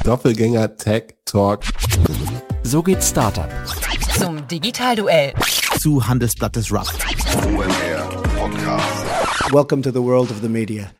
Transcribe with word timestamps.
Doppelgänger 0.00 0.76
Tech 0.76 1.14
Talk. 1.24 1.60
So 2.64 2.82
geht 2.82 3.04
Startup. 3.04 3.48
Zum 4.18 4.46
Digitalduell. 4.48 5.32
Zu 5.80 6.06
Handelsblatt 6.06 6.56
des 6.56 6.72
Rough. 6.72 6.92
OMR 7.46 8.22
Podcast. 8.36 9.52
Welcome 9.52 9.82
to 9.82 9.92
the 9.92 10.02
world 10.02 10.30
of 10.32 10.40
the 10.42 10.48
media. 10.48 10.90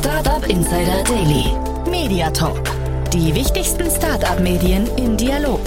Startup 0.00 0.46
Insider 0.48 1.02
Daily. 1.04 1.46
Media 1.90 2.30
Talk. 2.30 2.60
Die 3.14 3.34
wichtigsten 3.34 3.90
Startup-Medien 3.90 4.86
im 4.98 5.16
Dialog. 5.16 5.60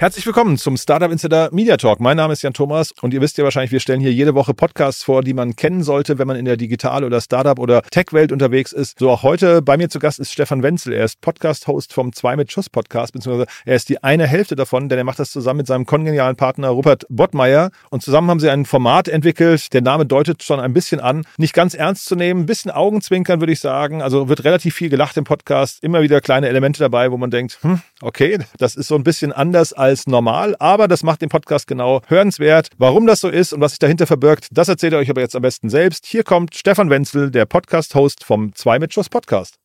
Herzlich 0.00 0.24
willkommen 0.24 0.56
zum 0.56 0.78
Startup 0.78 1.12
Insider 1.12 1.50
Media 1.52 1.76
Talk. 1.76 2.00
Mein 2.00 2.16
Name 2.16 2.32
ist 2.32 2.40
Jan 2.40 2.54
Thomas 2.54 2.90
und 3.02 3.12
ihr 3.12 3.20
wisst 3.20 3.36
ja 3.36 3.44
wahrscheinlich, 3.44 3.70
wir 3.70 3.80
stellen 3.80 4.00
hier 4.00 4.14
jede 4.14 4.34
Woche 4.34 4.54
Podcasts 4.54 5.04
vor, 5.04 5.22
die 5.22 5.34
man 5.34 5.56
kennen 5.56 5.82
sollte, 5.82 6.18
wenn 6.18 6.26
man 6.26 6.38
in 6.38 6.46
der 6.46 6.56
Digital- 6.56 7.04
oder 7.04 7.20
Startup- 7.20 7.58
oder 7.58 7.82
Tech-Welt 7.82 8.32
unterwegs 8.32 8.72
ist. 8.72 8.98
So 8.98 9.10
auch 9.10 9.22
heute 9.22 9.60
bei 9.60 9.76
mir 9.76 9.90
zu 9.90 9.98
Gast 9.98 10.18
ist 10.18 10.32
Stefan 10.32 10.62
Wenzel. 10.62 10.94
Er 10.94 11.04
ist 11.04 11.20
Podcast-Host 11.20 11.92
vom 11.92 12.14
Zwei 12.14 12.34
mit 12.36 12.50
Schuss 12.50 12.70
Podcast, 12.70 13.12
beziehungsweise 13.12 13.46
er 13.66 13.76
ist 13.76 13.90
die 13.90 14.02
eine 14.02 14.26
Hälfte 14.26 14.56
davon, 14.56 14.88
denn 14.88 14.96
er 14.96 15.04
macht 15.04 15.18
das 15.18 15.32
zusammen 15.32 15.58
mit 15.58 15.66
seinem 15.66 15.84
kongenialen 15.84 16.34
Partner 16.34 16.70
Rupert 16.70 17.04
Bottmeier. 17.10 17.70
Und 17.90 18.02
zusammen 18.02 18.30
haben 18.30 18.40
sie 18.40 18.48
ein 18.48 18.64
Format 18.64 19.06
entwickelt. 19.06 19.70
Der 19.74 19.82
Name 19.82 20.06
deutet 20.06 20.42
schon 20.42 20.60
ein 20.60 20.72
bisschen 20.72 21.00
an. 21.00 21.26
Nicht 21.36 21.52
ganz 21.52 21.74
ernst 21.74 22.06
zu 22.06 22.16
nehmen, 22.16 22.44
ein 22.44 22.46
bisschen 22.46 22.70
Augenzwinkern, 22.70 23.40
würde 23.40 23.52
ich 23.52 23.60
sagen. 23.60 24.00
Also 24.00 24.30
wird 24.30 24.44
relativ 24.44 24.74
viel 24.74 24.88
gelacht 24.88 25.18
im 25.18 25.24
Podcast. 25.24 25.84
Immer 25.84 26.00
wieder 26.00 26.22
kleine 26.22 26.48
Elemente 26.48 26.78
dabei, 26.78 27.12
wo 27.12 27.18
man 27.18 27.30
denkt, 27.30 27.58
hm, 27.60 27.82
okay, 28.00 28.38
das 28.56 28.76
ist 28.76 28.88
so 28.88 28.94
ein 28.94 29.04
bisschen 29.04 29.34
anders 29.34 29.74
als 29.74 29.89
normal, 30.06 30.56
aber 30.58 30.88
das 30.88 31.02
macht 31.02 31.22
den 31.22 31.28
Podcast 31.28 31.66
genau 31.66 32.00
hörenswert. 32.06 32.68
Warum 32.78 33.06
das 33.06 33.20
so 33.20 33.28
ist 33.28 33.52
und 33.52 33.60
was 33.60 33.72
sich 33.72 33.78
dahinter 33.78 34.06
verbirgt, 34.06 34.48
das 34.50 34.68
erzählt 34.68 34.92
ihr 34.92 34.98
euch 34.98 35.10
aber 35.10 35.20
jetzt 35.20 35.36
am 35.36 35.42
besten 35.42 35.68
selbst. 35.68 36.06
Hier 36.06 36.24
kommt 36.24 36.54
Stefan 36.54 36.90
Wenzel, 36.90 37.30
der 37.30 37.46
Podcast-Host 37.46 38.24
vom 38.24 38.54
Zwei 38.54 38.78
mit 38.78 38.92
Schuss 38.94 39.08
Podcast. 39.08 39.56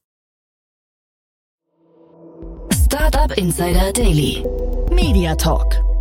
Startup 2.74 3.38
Insider 3.38 3.92
Daily. 3.94 4.44
Media 4.92 5.36
Talk. 5.36 5.95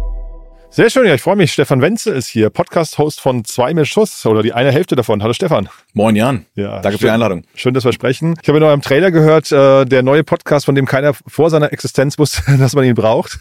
Sehr 0.76 0.90
schön, 0.90 1.06
ja, 1.06 1.14
ich 1.14 1.22
freue 1.22 1.36
mich. 1.36 1.52
Stefan 1.52 1.80
Wenzel 1.80 2.16
ist 2.16 2.26
hier, 2.26 2.50
Podcast-Host 2.50 3.20
von 3.20 3.44
Zwei 3.44 3.72
mit 3.74 3.86
Schuss 3.86 4.26
oder 4.26 4.42
die 4.42 4.54
eine 4.54 4.72
Hälfte 4.72 4.96
davon. 4.96 5.22
Hallo 5.22 5.32
Stefan. 5.32 5.68
Moin 5.92 6.16
Jan. 6.16 6.46
Ja, 6.56 6.80
Danke 6.80 6.98
für 6.98 7.04
die 7.04 7.10
Einladung. 7.12 7.44
Schön, 7.54 7.74
dass 7.74 7.84
wir 7.84 7.92
sprechen. 7.92 8.34
Ich 8.42 8.48
habe 8.48 8.58
in 8.58 8.64
eurem 8.64 8.82
Trailer 8.82 9.12
gehört, 9.12 9.52
äh, 9.52 9.84
der 9.84 10.02
neue 10.02 10.24
Podcast, 10.24 10.66
von 10.66 10.74
dem 10.74 10.86
keiner 10.86 11.12
vor 11.28 11.48
seiner 11.48 11.72
Existenz 11.72 12.18
wusste, 12.18 12.42
dass 12.58 12.74
man 12.74 12.84
ihn 12.84 12.96
braucht. 12.96 13.38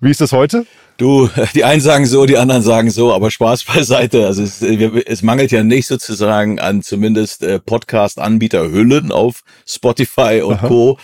Wie 0.00 0.12
ist 0.12 0.20
das 0.20 0.30
heute? 0.30 0.66
Du, 0.98 1.28
die 1.56 1.64
einen 1.64 1.80
sagen 1.80 2.06
so, 2.06 2.26
die 2.26 2.38
anderen 2.38 2.62
sagen 2.62 2.90
so, 2.90 3.12
aber 3.12 3.32
Spaß 3.32 3.64
beiseite. 3.64 4.24
Also 4.24 4.44
es, 4.44 4.62
es 4.62 5.22
mangelt 5.22 5.50
ja 5.50 5.64
nicht 5.64 5.88
sozusagen 5.88 6.60
an 6.60 6.80
zumindest 6.80 7.42
äh, 7.42 7.58
Podcast-Anbieter-Hüllen 7.58 9.10
auf 9.10 9.40
Spotify 9.66 10.42
und 10.44 10.58
Aha. 10.58 10.68
Co. 10.68 10.98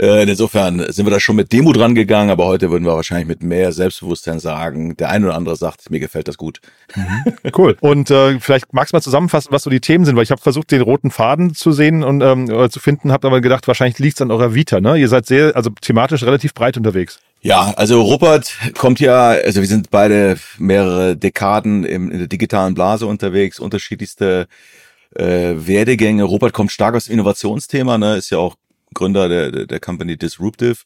Äh, 0.00 0.22
insofern 0.30 0.92
sind 0.92 1.06
wir 1.06 1.10
da 1.10 1.18
schon 1.18 1.34
mit 1.34 1.52
Demo 1.52 1.72
dran 1.72 1.96
gegangen, 1.96 2.30
aber 2.30 2.46
heute 2.46 2.70
würden 2.70 2.84
wir 2.84 2.94
wahrscheinlich 2.94 3.26
mit 3.26 3.42
mehr 3.42 3.72
Selbstbewusstsein 3.72 4.38
sagen. 4.38 4.96
Der 4.96 5.10
eine 5.10 5.26
oder 5.26 5.34
andere 5.34 5.56
sagt, 5.56 5.90
mir 5.90 5.98
gefällt 5.98 6.28
das 6.28 6.36
gut. 6.36 6.60
Cool. 7.56 7.76
Und 7.80 8.10
äh, 8.10 8.38
vielleicht 8.38 8.72
magst 8.72 8.92
du 8.92 8.96
mal 8.96 9.00
zusammenfassen, 9.00 9.50
was 9.50 9.62
so 9.62 9.70
die 9.70 9.80
Themen 9.80 10.04
sind, 10.04 10.14
weil 10.14 10.22
ich 10.22 10.30
habe 10.30 10.40
versucht, 10.40 10.70
den 10.70 10.82
roten 10.82 11.10
Faden 11.10 11.54
zu 11.54 11.72
sehen 11.72 12.04
und 12.04 12.20
ähm, 12.22 12.48
oder 12.48 12.70
zu 12.70 12.78
finden, 12.78 13.10
habe 13.10 13.26
aber 13.26 13.40
gedacht, 13.40 13.66
wahrscheinlich 13.66 13.98
liegt 13.98 14.16
es 14.16 14.22
an 14.22 14.30
eurer 14.30 14.54
Vita. 14.54 14.80
Ne? 14.80 14.96
Ihr 14.98 15.08
seid 15.08 15.26
sehr, 15.26 15.56
also 15.56 15.70
thematisch 15.70 16.22
relativ 16.22 16.54
breit 16.54 16.76
unterwegs. 16.76 17.18
Ja, 17.40 17.72
also 17.76 18.02
Rupert 18.02 18.52
kommt 18.76 19.00
ja, 19.00 19.30
also 19.30 19.60
wir 19.60 19.68
sind 19.68 19.90
beide 19.90 20.36
mehrere 20.58 21.16
Dekaden 21.16 21.84
im, 21.84 22.10
in 22.10 22.18
der 22.18 22.28
digitalen 22.28 22.74
Blase 22.74 23.06
unterwegs, 23.06 23.58
unterschiedlichste 23.58 24.46
äh, 25.16 25.54
Werdegänge. 25.56 26.24
Rupert 26.24 26.52
kommt 26.52 26.70
stark 26.70 26.94
aus 26.94 27.08
Innovationsthema, 27.08 27.98
ne, 27.98 28.16
ist 28.16 28.30
ja 28.30 28.38
auch 28.38 28.56
Gründer 28.94 29.28
der, 29.28 29.66
der, 29.66 29.80
Company 29.80 30.16
Disruptive 30.16 30.76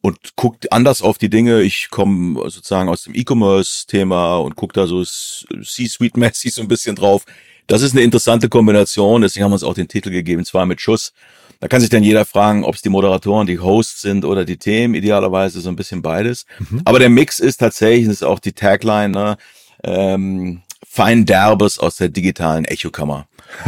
und 0.00 0.36
guckt 0.36 0.72
anders 0.72 1.02
auf 1.02 1.18
die 1.18 1.30
Dinge. 1.30 1.62
Ich 1.62 1.88
komme 1.90 2.40
sozusagen 2.50 2.88
aus 2.88 3.04
dem 3.04 3.14
E-Commerce-Thema 3.14 4.38
und 4.38 4.56
gucke 4.56 4.72
da 4.72 4.86
so 4.86 5.04
C-Suite-mäßig 5.04 6.54
so 6.54 6.62
ein 6.62 6.68
bisschen 6.68 6.96
drauf. 6.96 7.24
Das 7.66 7.82
ist 7.82 7.92
eine 7.92 8.02
interessante 8.02 8.48
Kombination, 8.48 9.22
deswegen 9.22 9.44
haben 9.44 9.52
wir 9.52 9.56
uns 9.56 9.64
auch 9.64 9.74
den 9.74 9.88
Titel 9.88 10.10
gegeben, 10.10 10.44
zwar 10.44 10.66
mit 10.66 10.80
Schuss. 10.80 11.12
Da 11.60 11.68
kann 11.68 11.80
sich 11.80 11.88
dann 11.88 12.02
jeder 12.02 12.26
fragen, 12.26 12.64
ob 12.64 12.74
es 12.74 12.82
die 12.82 12.90
Moderatoren, 12.90 13.46
die 13.46 13.58
Hosts 13.58 14.02
sind 14.02 14.24
oder 14.24 14.44
die 14.44 14.58
Themen, 14.58 14.94
idealerweise 14.94 15.60
so 15.60 15.70
ein 15.70 15.76
bisschen 15.76 16.02
beides. 16.02 16.44
Aber 16.84 16.98
der 16.98 17.08
Mix 17.08 17.40
ist 17.40 17.58
tatsächlich, 17.58 18.06
das 18.06 18.16
ist 18.16 18.22
auch 18.24 18.38
die 18.38 18.52
Tagline, 18.52 19.08
ne, 19.08 19.36
ähm, 19.82 20.62
Fein 20.86 21.24
Derbes 21.24 21.78
aus 21.78 21.96
der 21.96 22.08
digitalen 22.08 22.64
Echokammer. 22.66 23.26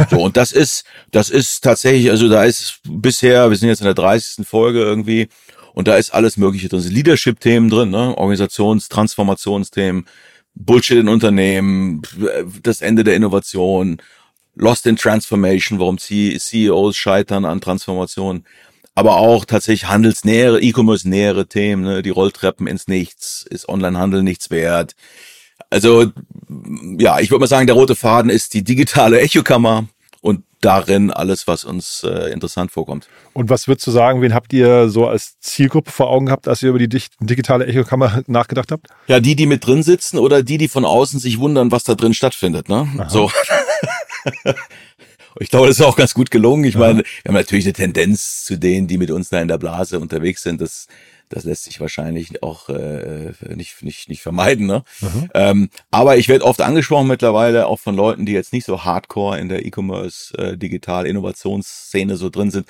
So, 0.09 0.21
und 0.21 0.37
das 0.37 0.51
ist, 0.51 0.83
das 1.11 1.29
ist 1.29 1.63
tatsächlich, 1.63 2.11
also 2.11 2.29
da 2.29 2.43
ist 2.43 2.79
bisher, 2.83 3.49
wir 3.49 3.57
sind 3.57 3.69
jetzt 3.69 3.81
in 3.81 3.85
der 3.85 3.93
30. 3.93 4.45
Folge 4.47 4.81
irgendwie, 4.81 5.29
und 5.73 5.87
da 5.87 5.95
ist 5.95 6.11
alles 6.11 6.37
Mögliche 6.37 6.69
drin. 6.69 6.81
Leadership-Themen 6.81 7.69
drin, 7.69 7.91
ne? 7.91 8.15
Organisations-, 8.17 8.89
Transformationsthemen, 8.89 10.05
Bullshit 10.55 10.97
in 10.97 11.07
Unternehmen, 11.07 12.01
das 12.63 12.81
Ende 12.81 13.03
der 13.03 13.15
Innovation, 13.15 14.01
Lost 14.55 14.87
in 14.87 14.95
Transformation, 14.95 15.79
warum 15.79 15.99
CEOs 15.99 16.95
scheitern 16.95 17.45
an 17.45 17.61
Transformation, 17.61 18.43
aber 18.95 19.17
auch 19.17 19.45
tatsächlich 19.45 19.87
handelsnähere, 19.87 20.59
E-Commerce-nähere 20.59 21.45
Themen, 21.47 21.83
ne? 21.83 22.01
die 22.01 22.09
Rolltreppen 22.09 22.65
ins 22.65 22.87
Nichts, 22.87 23.45
ist 23.47 23.69
Onlinehandel 23.69 24.23
nichts 24.23 24.49
wert. 24.49 24.95
Also 25.69 26.11
ja, 26.97 27.19
ich 27.19 27.29
würde 27.29 27.41
mal 27.41 27.47
sagen, 27.47 27.67
der 27.67 27.75
rote 27.75 27.95
Faden 27.95 28.29
ist 28.29 28.53
die 28.53 28.63
digitale 28.63 29.19
Echokammer 29.21 29.87
und 30.21 30.43
darin 30.61 31.11
alles, 31.11 31.47
was 31.47 31.63
uns 31.63 32.03
äh, 32.03 32.31
interessant 32.31 32.71
vorkommt. 32.71 33.07
Und 33.33 33.49
was 33.49 33.67
würdest 33.67 33.85
du 33.85 33.91
sagen, 33.91 34.21
wen 34.21 34.33
habt 34.33 34.51
ihr 34.53 34.89
so 34.89 35.07
als 35.07 35.39
Zielgruppe 35.39 35.91
vor 35.91 36.09
Augen 36.09 36.27
gehabt, 36.27 36.47
als 36.47 36.63
ihr 36.63 36.69
über 36.69 36.79
die 36.79 36.89
digitale 37.19 37.67
Echokammer 37.67 38.23
nachgedacht 38.27 38.71
habt? 38.71 38.87
Ja, 39.07 39.19
die, 39.19 39.35
die 39.35 39.45
mit 39.45 39.65
drin 39.65 39.83
sitzen 39.83 40.17
oder 40.17 40.41
die, 40.41 40.57
die 40.57 40.67
von 40.67 40.85
außen 40.85 41.19
sich 41.19 41.39
wundern, 41.39 41.71
was 41.71 41.83
da 41.83 41.95
drin 41.95 42.13
stattfindet, 42.13 42.69
ne? 42.69 42.87
So. 43.09 43.31
Ich 45.39 45.49
glaube, 45.49 45.67
das 45.67 45.77
ist 45.77 45.85
auch 45.85 45.95
ganz 45.95 46.15
gut 46.15 46.31
gelungen. 46.31 46.63
Ich 46.63 46.75
meine, 46.75 47.03
wir 47.03 47.29
haben 47.29 47.35
natürlich 47.35 47.65
eine 47.65 47.73
Tendenz 47.73 48.43
zu 48.43 48.57
denen, 48.57 48.87
die 48.87 48.97
mit 48.97 49.11
uns 49.11 49.29
da 49.29 49.39
in 49.39 49.47
der 49.47 49.59
Blase 49.59 49.99
unterwegs 49.99 50.41
sind. 50.41 50.61
Das, 50.61 50.87
das 51.29 51.43
lässt 51.43 51.63
sich 51.65 51.79
wahrscheinlich 51.79 52.41
auch 52.41 52.69
äh, 52.69 53.33
nicht, 53.55 53.83
nicht, 53.83 54.09
nicht 54.09 54.21
vermeiden. 54.21 54.65
Ne? 54.65 54.83
Ähm, 55.33 55.69
aber 55.91 56.17
ich 56.17 56.29
werde 56.29 56.45
oft 56.45 56.61
angesprochen 56.61 57.07
mittlerweile, 57.07 57.67
auch 57.67 57.79
von 57.79 57.95
Leuten, 57.95 58.25
die 58.25 58.31
jetzt 58.31 58.53
nicht 58.53 58.65
so 58.65 58.83
hardcore 58.83 59.39
in 59.39 59.49
der 59.49 59.65
E-Commerce, 59.65 60.37
äh, 60.37 60.57
digital 60.57 61.05
Innovationsszene 61.05 62.15
so 62.15 62.29
drin 62.29 62.51
sind. 62.51 62.67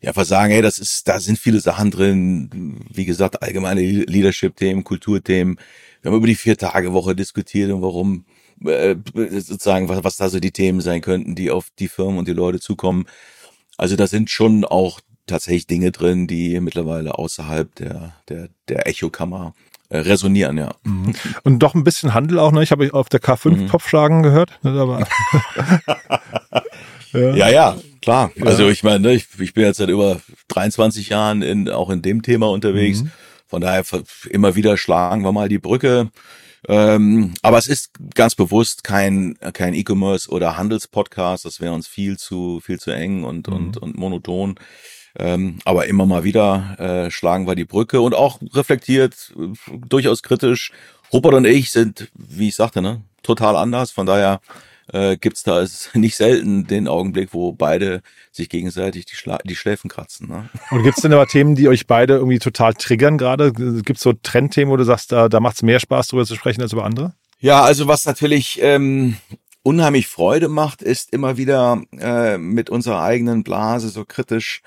Ja, 0.00 0.10
einfach 0.10 0.24
sagen, 0.24 0.52
hey, 0.52 0.62
das 0.62 0.78
ist, 0.78 1.08
da 1.08 1.20
sind 1.20 1.38
viele 1.38 1.60
Sachen 1.60 1.90
drin. 1.90 2.80
Wie 2.90 3.04
gesagt, 3.04 3.42
allgemeine 3.42 3.80
Leadership-Themen, 3.80 4.84
Kulturthemen. 4.84 5.58
Wir 6.00 6.10
haben 6.10 6.18
über 6.18 6.26
die 6.26 6.34
Vier-Tage-Woche 6.34 7.14
diskutiert 7.16 7.70
und 7.72 7.82
warum 7.82 8.24
äh, 8.64 8.96
sozusagen, 9.40 9.88
was, 9.88 10.04
was 10.04 10.16
da 10.16 10.28
so 10.28 10.40
die 10.40 10.52
Themen 10.52 10.80
sein 10.80 11.00
könnten, 11.00 11.34
die 11.34 11.50
auf 11.50 11.68
die 11.78 11.88
Firmen 11.88 12.18
und 12.18 12.28
die 12.28 12.32
Leute 12.32 12.60
zukommen. 12.60 13.06
Also 13.76 13.96
da 13.96 14.06
sind 14.06 14.30
schon 14.30 14.64
auch 14.64 15.00
tatsächlich 15.28 15.66
Dinge 15.66 15.92
drin, 15.92 16.26
die 16.26 16.58
mittlerweile 16.60 17.18
außerhalb 17.18 17.74
der, 17.76 18.12
der, 18.28 18.48
der 18.68 18.88
Echokammer 18.88 19.54
äh, 19.90 19.98
resonieren, 19.98 20.58
ja. 20.58 20.74
Und 21.44 21.60
doch 21.60 21.74
ein 21.74 21.84
bisschen 21.84 22.14
Handel 22.14 22.38
auch, 22.38 22.52
ne? 22.52 22.62
Ich 22.62 22.72
habe 22.72 22.92
auf 22.92 23.08
der 23.08 23.20
K5 23.20 23.68
Kopfschlagen 23.68 24.22
gehört. 24.22 24.58
Das 24.62 24.74
ist 24.74 24.78
Aber 24.80 25.06
Ja, 27.12 27.48
ja, 27.48 27.76
klar. 28.02 28.30
Also 28.42 28.68
ich 28.68 28.82
meine, 28.82 29.00
ne, 29.00 29.14
ich, 29.14 29.26
ich 29.38 29.54
bin 29.54 29.64
jetzt 29.64 29.78
seit 29.78 29.88
über 29.88 30.20
23 30.48 31.08
Jahren 31.08 31.42
in, 31.42 31.68
auch 31.70 31.90
in 31.90 32.02
dem 32.02 32.22
Thema 32.22 32.50
unterwegs. 32.50 33.04
Von 33.46 33.62
daher 33.62 33.82
immer 34.28 34.56
wieder 34.56 34.76
schlagen 34.76 35.22
wir 35.22 35.32
mal 35.32 35.48
die 35.48 35.58
Brücke. 35.58 36.10
Ähm, 36.66 37.34
aber 37.40 37.56
es 37.56 37.66
ist 37.68 37.92
ganz 38.14 38.34
bewusst 38.34 38.84
kein 38.84 39.38
kein 39.54 39.74
E-Commerce 39.74 40.28
oder 40.28 40.56
Handelspodcast. 40.56 41.44
Das 41.44 41.60
wäre 41.60 41.72
uns 41.72 41.86
viel 41.86 42.18
zu 42.18 42.60
viel 42.60 42.78
zu 42.78 42.90
eng 42.90 43.24
und 43.24 43.48
und 43.48 43.78
und 43.78 43.96
monoton. 43.96 44.56
Ähm, 45.18 45.58
aber 45.64 45.86
immer 45.86 46.06
mal 46.06 46.22
wieder 46.22 46.76
äh, 46.78 47.10
schlagen 47.10 47.46
wir 47.46 47.56
die 47.56 47.64
Brücke 47.64 48.00
und 48.00 48.14
auch 48.14 48.40
reflektiert, 48.54 49.34
äh, 49.36 49.76
durchaus 49.88 50.22
kritisch. 50.22 50.72
Rupert 51.12 51.34
und 51.34 51.44
ich 51.44 51.70
sind, 51.72 52.10
wie 52.14 52.48
ich 52.48 52.54
sagte, 52.54 52.82
ne, 52.82 53.02
total 53.22 53.56
anders. 53.56 53.90
Von 53.90 54.06
daher 54.06 54.40
äh, 54.92 55.16
gibt's 55.16 55.42
da 55.42 55.60
es 55.60 55.90
nicht 55.94 56.16
selten 56.16 56.66
den 56.66 56.86
Augenblick, 56.88 57.30
wo 57.32 57.52
beide 57.52 58.02
sich 58.30 58.48
gegenseitig 58.48 59.06
die, 59.06 59.16
Schla 59.16 59.38
die 59.44 59.56
Schläfen 59.56 59.90
kratzen. 59.90 60.28
Ne? 60.28 60.48
Und 60.70 60.82
gibt 60.82 60.96
es 60.96 61.02
denn 61.02 61.12
aber 61.12 61.26
Themen, 61.26 61.54
die 61.54 61.68
euch 61.68 61.86
beide 61.86 62.14
irgendwie 62.14 62.38
total 62.38 62.74
triggern 62.74 63.18
gerade? 63.18 63.52
Gibt 63.52 63.96
es 63.96 64.02
so 64.02 64.12
Trendthemen, 64.12 64.72
wo 64.72 64.76
du 64.76 64.84
sagst, 64.84 65.12
da, 65.12 65.28
da 65.28 65.40
macht 65.40 65.56
es 65.56 65.62
mehr 65.62 65.80
Spaß, 65.80 66.08
drüber 66.08 66.26
zu 66.26 66.36
sprechen 66.36 66.62
als 66.62 66.72
über 66.72 66.84
andere? 66.84 67.14
Ja, 67.40 67.62
also 67.62 67.86
was 67.86 68.04
natürlich 68.04 68.58
ähm, 68.62 69.16
unheimlich 69.62 70.06
Freude 70.06 70.48
macht, 70.48 70.82
ist 70.82 71.12
immer 71.12 71.36
wieder 71.36 71.82
äh, 71.98 72.38
mit 72.38 72.70
unserer 72.70 73.02
eigenen 73.02 73.44
Blase 73.44 73.88
so 73.88 74.04
kritisch 74.04 74.62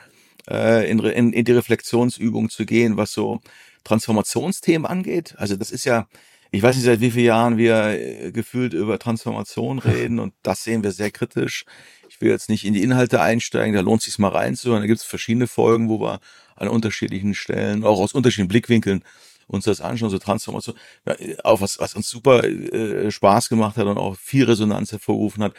äh, 0.50 0.90
in, 0.90 1.00
in, 1.00 1.34
in 1.34 1.46
die 1.46 1.52
Reflexionsübung 1.52 2.50
zu 2.50 2.66
gehen, 2.66 2.98
was 2.98 3.12
so 3.12 3.42
Transformationsthemen 3.84 4.86
angeht. 4.86 5.36
Also 5.38 5.56
das 5.56 5.72
ist 5.72 5.86
ja 5.86 6.08
ich 6.54 6.62
weiß 6.62 6.76
nicht, 6.76 6.86
seit 6.86 7.00
wie 7.00 7.12
vielen 7.12 7.26
Jahren 7.26 7.58
wir 7.58 7.76
äh, 7.88 8.32
gefühlt 8.32 8.74
über 8.74 9.00
Transformation 9.00 9.80
reden 9.80 10.20
und 10.20 10.34
das 10.44 10.64
sehen 10.64 10.84
wir 10.84 10.92
sehr 10.92 11.10
kritisch. 11.10 11.66
Ich 12.10 12.20
will 12.20 12.30
jetzt 12.30 12.50
nicht 12.50 12.66
in 12.66 12.74
die 12.74 12.84
Inhalte 12.84 13.22
einsteigen, 13.22 13.74
da 13.74 13.80
lohnt 13.80 14.02
sich 14.02 14.20
mal 14.20 14.28
reinzuhören. 14.28 14.82
Da 14.82 14.88
gibt 14.88 15.00
es 15.00 15.06
verschiedene 15.06 15.48
Folgen, 15.48 15.88
wo 15.88 16.02
wir 16.02 16.20
an 16.58 16.68
unterschiedlichen 16.68 17.34
Stellen, 17.36 17.86
auch 17.86 18.00
aus 18.00 18.12
unterschiedlichen 18.14 18.50
Blickwinkeln 18.50 19.04
uns 19.48 19.66
das 19.66 19.82
anschauen, 19.82 20.10
so 20.10 20.18
Transformation, 20.18 20.76
ja, 21.06 21.16
auch 21.44 21.62
was, 21.62 21.80
was 21.80 21.96
uns 21.96 22.10
super 22.10 22.44
äh, 22.44 23.10
Spaß 23.12 23.50
gemacht 23.50 23.78
hat 23.78 23.86
und 23.86 23.98
auch 23.98 24.18
viel 24.18 24.44
Resonanz 24.44 24.92
hervorgerufen 24.92 25.44
hat, 25.44 25.54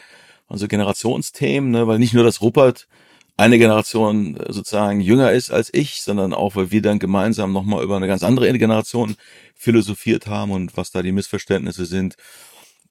also 0.47 0.67
Generationsthemen, 0.67 1.71
ne, 1.71 1.87
weil 1.87 1.99
nicht 1.99 2.13
nur 2.13 2.23
das 2.23 2.41
Ruppert 2.41 2.87
eine 3.37 3.57
Generation 3.57 4.37
äh, 4.37 4.51
sozusagen 4.51 5.01
jünger 5.01 5.31
ist 5.31 5.51
als 5.51 5.73
ich, 5.73 6.01
sondern 6.01 6.33
auch, 6.33 6.55
weil 6.55 6.71
wir 6.71 6.81
dann 6.81 6.99
gemeinsam 6.99 7.51
nochmal 7.51 7.83
über 7.83 7.97
eine 7.97 8.07
ganz 8.07 8.23
andere 8.23 8.51
Generation 8.57 9.15
philosophiert 9.55 10.27
haben 10.27 10.51
und 10.51 10.77
was 10.77 10.91
da 10.91 11.01
die 11.01 11.11
Missverständnisse 11.11 11.85
sind. 11.85 12.15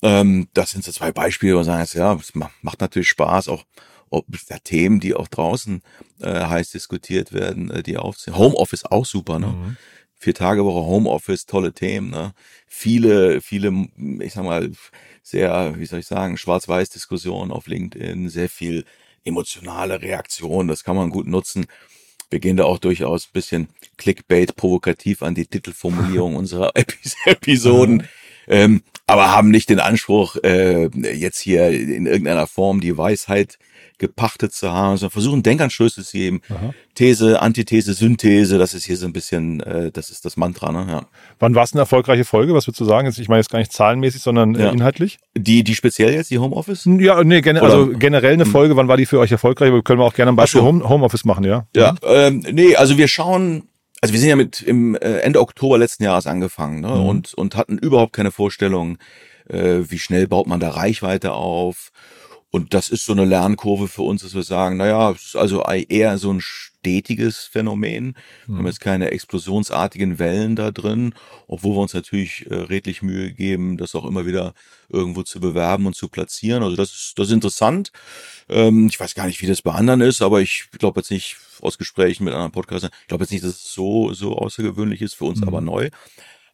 Ähm, 0.03 0.49
das 0.55 0.71
sind 0.71 0.85
so 0.85 0.93
zwei 0.93 1.12
Beispiele, 1.12 1.55
wo 1.55 1.59
wir 1.59 1.65
sagen, 1.65 1.89
ja, 1.94 2.15
es 2.15 2.33
macht 2.35 2.81
natürlich 2.81 3.09
Spaß, 3.09 3.49
auch 3.49 3.65
ob 4.11 4.27
da 4.49 4.59
Themen, 4.59 5.00
die 5.00 5.15
auch 5.15 5.29
draußen 5.29 5.83
äh, 6.21 6.44
heiß 6.44 6.71
diskutiert 6.71 7.33
werden, 7.33 7.71
äh, 7.71 7.83
die 7.83 7.97
aufsehen. 7.97 8.37
Homeoffice 8.37 8.85
auch 8.85 9.06
super, 9.06 9.39
ne? 9.39 9.49
Mhm. 9.49 9.77
Vier 10.15 10.35
Tage 10.35 10.65
Woche 10.65 10.87
Homeoffice, 10.87 11.47
tolle 11.47 11.73
Themen, 11.73 12.11
ne? 12.11 12.35
Viele, 12.67 13.41
viele, 13.41 13.89
ich 14.21 14.35
sag 14.35 14.44
mal, 14.44 14.71
sehr, 15.23 15.75
wie 15.79 15.87
soll 15.87 16.00
ich 16.00 16.06
sagen, 16.06 16.37
Schwarz-Weiß-Diskussionen 16.37 17.50
auf 17.50 17.67
LinkedIn, 17.67 18.29
sehr 18.29 18.49
viel 18.49 18.85
emotionale 19.25 20.01
Reaktion, 20.03 20.69
das 20.69 20.85
kann 20.85 20.97
man 20.97 21.11
gut 21.11 21.27
nutzen. 21.27 21.67
Wir 22.31 22.41
gehen 22.41 22.57
da 22.57 22.65
auch 22.65 22.79
durchaus 22.79 23.27
ein 23.27 23.33
bisschen 23.33 23.69
Clickbait 23.99 24.57
provokativ 24.57 25.23
an 25.23 25.35
die 25.35 25.47
Titelformulierung 25.47 26.37
unserer 26.37 26.73
Episoden, 27.27 28.09
ähm, 28.49 28.83
aber 29.07 29.31
haben 29.31 29.51
nicht 29.51 29.69
den 29.69 29.81
Anspruch, 29.81 30.37
äh, 30.43 30.87
jetzt 30.95 31.41
hier 31.41 31.69
in 31.69 32.07
irgendeiner 32.07 32.47
Form 32.47 32.81
die 32.81 32.97
Weisheit 32.97 33.59
gepachtet 34.03 34.53
zu 34.53 34.71
haben, 34.71 34.97
sondern 34.97 35.13
versuchen 35.13 35.43
Denkanstöße 35.43 36.05
zu 36.05 36.17
geben. 36.17 36.43
Aha. 36.51 36.75
These, 36.95 37.41
Antithese, 37.41 37.95
Synthese, 37.95 38.59
das 38.59 38.75
ist 38.75 38.85
hier 38.85 38.97
so 38.97 39.07
ein 39.07 39.13
bisschen, 39.13 39.61
äh, 39.61 39.93
das 39.93 40.11
ist 40.11 40.25
das 40.25 40.37
Mantra. 40.37 40.73
Ne? 40.73 40.87
Ja. 40.91 41.07
Wann 41.39 41.55
war 41.55 41.63
es 41.63 41.73
eine 41.73 41.81
erfolgreiche 41.81 42.25
Folge? 42.25 42.53
Was 42.53 42.67
würdest 42.67 42.81
du 42.81 42.85
sagen? 42.85 43.09
Ich 43.09 43.29
meine 43.29 43.39
jetzt 43.39 43.51
gar 43.51 43.61
nicht 43.61 43.73
zahlenmäßig, 43.73 44.21
sondern 44.21 44.57
äh, 44.57 44.65
ja. 44.65 44.71
inhaltlich? 44.71 45.19
Die, 45.35 45.63
die 45.63 45.75
speziell 45.77 46.13
jetzt, 46.13 46.31
die 46.33 46.39
Homeoffice? 46.39 46.85
Ja, 46.85 47.23
nee, 47.23 47.41
gen 47.41 47.57
also 47.57 47.87
generell 47.87 48.35
eine 48.35 48.45
hm. 48.45 48.51
Folge. 48.51 48.77
Wann 48.77 48.89
war 48.89 48.97
die 48.97 49.07
für 49.07 49.21
euch 49.21 49.31
erfolgreich? 49.31 49.73
Können 49.85 50.01
wir 50.01 50.05
auch 50.05 50.15
gerne 50.15 50.33
ein 50.33 50.37
Beispiel 50.37 50.61
so. 50.61 50.67
Home, 50.67 50.87
Homeoffice 50.89 51.25
machen, 51.25 51.45
ja? 51.45 51.67
Ja, 51.77 51.93
mhm. 51.93 51.99
ähm, 52.05 52.47
nee, 52.51 52.75
also 52.75 52.99
wir 52.99 53.07
schauen, 53.07 53.69
also 54.01 54.13
wir 54.13 54.19
sind 54.19 54.29
ja 54.29 54.37
mit 54.37 54.61
im 54.61 54.97
äh, 54.97 55.19
Ende 55.21 55.41
Oktober 55.41 55.79
letzten 55.79 56.03
Jahres 56.03 56.27
angefangen 56.27 56.81
ne? 56.81 56.89
Mhm. 56.89 57.07
und, 57.07 57.35
und 57.35 57.57
hatten 57.57 57.79
überhaupt 57.79 58.13
keine 58.13 58.33
Vorstellung, 58.33 58.99
äh, 59.49 59.81
wie 59.89 59.99
schnell 59.99 60.27
baut 60.27 60.49
man 60.49 60.59
da 60.59 60.71
Reichweite 60.71 61.33
auf 61.33 61.93
und 62.53 62.75
das 62.75 62.91
ist 62.91 63.07
so 63.07 63.13
eine 63.13 63.25
Lernkurve 63.25 63.89
für 63.89 64.03
uns, 64.03 64.23
dass 64.23 64.35
wir 64.35 64.43
sagen, 64.43 64.77
naja, 64.77 65.11
es 65.13 65.29
ist 65.29 65.37
also 65.37 65.63
eher 65.63 66.19
so 66.19 66.31
ein 66.31 66.43
stetiges 66.43 67.39
Phänomen. 67.39 68.15
Wir 68.45 68.57
haben 68.57 68.61
mhm. 68.61 68.67
jetzt 68.67 68.83
keine 68.83 69.11
explosionsartigen 69.11 70.19
Wellen 70.19 70.55
da 70.55 70.71
drin, 70.71 71.15
obwohl 71.49 71.75
wir 71.75 71.81
uns 71.81 71.95
natürlich 71.95 72.45
äh, 72.51 72.55
redlich 72.55 73.01
Mühe 73.01 73.33
geben, 73.33 73.79
das 73.79 73.95
auch 73.95 74.05
immer 74.05 74.27
wieder 74.27 74.53
irgendwo 74.91 75.23
zu 75.23 75.41
bewerben 75.41 75.87
und 75.87 75.97
zu 75.97 76.09
platzieren. 76.09 76.63
Also 76.63 76.77
das 76.77 76.91
ist, 76.91 77.19
das 77.19 77.29
ist 77.29 77.33
interessant. 77.33 77.91
Ähm, 78.51 78.87
ich 78.87 79.01
weiß 79.01 79.15
gar 79.15 79.27
nicht, 79.27 79.41
wie 79.41 79.47
das 79.47 79.63
bei 79.63 79.73
anderen 79.73 80.03
ist, 80.03 80.21
aber 80.21 80.43
ich 80.43 80.67
glaube 80.79 81.01
jetzt 81.01 81.11
nicht 81.11 81.39
aus 81.63 81.79
Gesprächen 81.79 82.25
mit 82.25 82.35
anderen 82.35 82.53
Podcastern, 82.53 82.91
ich 83.01 83.09
glaube 83.09 83.25
jetzt 83.25 83.31
nicht, 83.31 83.45
dass 83.45 83.53
es 83.53 83.73
so, 83.73 84.13
so 84.13 84.37
außergewöhnlich 84.37 85.01
ist, 85.01 85.15
für 85.15 85.25
uns 85.25 85.41
mhm. 85.41 85.49
aber 85.49 85.63
neu. 85.63 85.89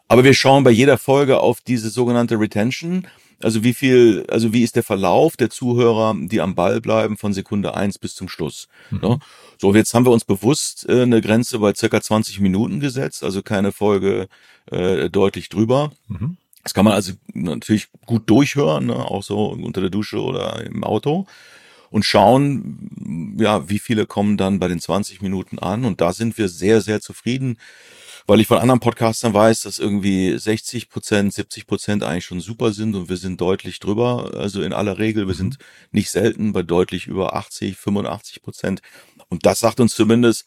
Aber 0.07 0.23
wir 0.23 0.35
schauen 0.35 0.63
bei 0.63 0.71
jeder 0.71 0.97
Folge 0.97 1.41
auf 1.41 1.61
diese 1.61 1.91
sogenannte 1.91 2.39
Retention. 2.39 3.09
Also 3.41 3.63
wie 3.63 3.75
viel, 3.75 4.25
also 4.29 4.53
wie 4.53 4.63
ist 4.63 4.77
der 4.77 4.83
Verlauf 4.83 5.37
der 5.37 5.51
Zuhörer, 5.51 6.17
die 6.19 6.41
am 6.41 6.55
Ball 6.55 6.81
bleiben 6.81 7.17
von 7.17 7.33
Sekunde 7.33 7.75
eins 7.75 7.99
bis 7.99 8.15
zum 8.15 8.29
Schluss? 8.29 8.69
Mhm. 8.91 8.99
Ne? 9.01 9.19
So, 9.59 9.75
jetzt 9.75 9.95
haben 9.95 10.07
wir 10.07 10.13
uns 10.13 10.25
bewusst 10.25 10.89
äh, 10.89 11.03
eine 11.03 11.21
Grenze 11.21 11.59
bei 11.59 11.75
circa 11.75 12.01
20 12.01 12.41
Minuten 12.41 12.81
gesetzt, 12.81 13.23
also 13.23 13.43
keine 13.43 13.73
Folge 13.73 14.29
äh, 14.71 15.09
deutlich 15.09 15.49
drüber. 15.49 15.93
Mhm. 16.09 16.37
Das 16.65 16.75
kann 16.75 16.85
man 16.85 16.95
also 16.95 17.13
natürlich 17.33 17.89
gut 18.07 18.29
durchhören, 18.29 18.87
ne? 18.87 18.97
auch 18.97 19.23
so 19.23 19.47
unter 19.47 19.81
der 19.81 19.91
Dusche 19.91 20.21
oder 20.21 20.65
im 20.65 20.83
Auto 20.83 21.27
und 21.91 22.05
schauen, 22.05 23.37
ja, 23.39 23.69
wie 23.69 23.79
viele 23.79 24.07
kommen 24.07 24.37
dann 24.37 24.59
bei 24.59 24.69
den 24.69 24.81
20 24.81 25.23
Minuten 25.23 25.59
an. 25.59 25.85
Und 25.85 26.01
da 26.01 26.13
sind 26.13 26.37
wir 26.39 26.49
sehr, 26.49 26.81
sehr 26.81 27.01
zufrieden 27.01 27.59
weil 28.29 28.41
ich 28.41 28.47
von 28.47 28.59
anderen 28.59 28.79
Podcastern 28.79 29.33
weiß, 29.33 29.63
dass 29.63 29.79
irgendwie 29.79 30.37
60 30.37 30.91
Prozent, 30.91 31.33
70 31.33 31.67
Prozent 31.67 32.03
eigentlich 32.05 32.27
schon 32.27 32.41
super 32.41 32.75
sind 32.75 32.95
und 32.95 33.09
wir 33.09 33.17
sind 33.17 33.41
deutlich 33.41 33.81
drüber. 33.81 34.33
Also 34.35 34.61
in 34.61 34.75
aller 34.75 34.99
Regel, 34.99 35.27
wir 35.27 35.33
mhm. 35.33 35.39
sind 35.39 35.59
nicht 35.93 36.11
selten 36.11 36.53
bei 36.53 36.63
deutlich 36.63 37.07
über 37.07 37.35
80, 37.35 37.79
85 37.79 38.43
Prozent. 38.43 38.83
Und 39.31 39.47
das 39.47 39.61
sagt 39.61 39.81
uns 39.81 39.95
zumindest, 39.95 40.45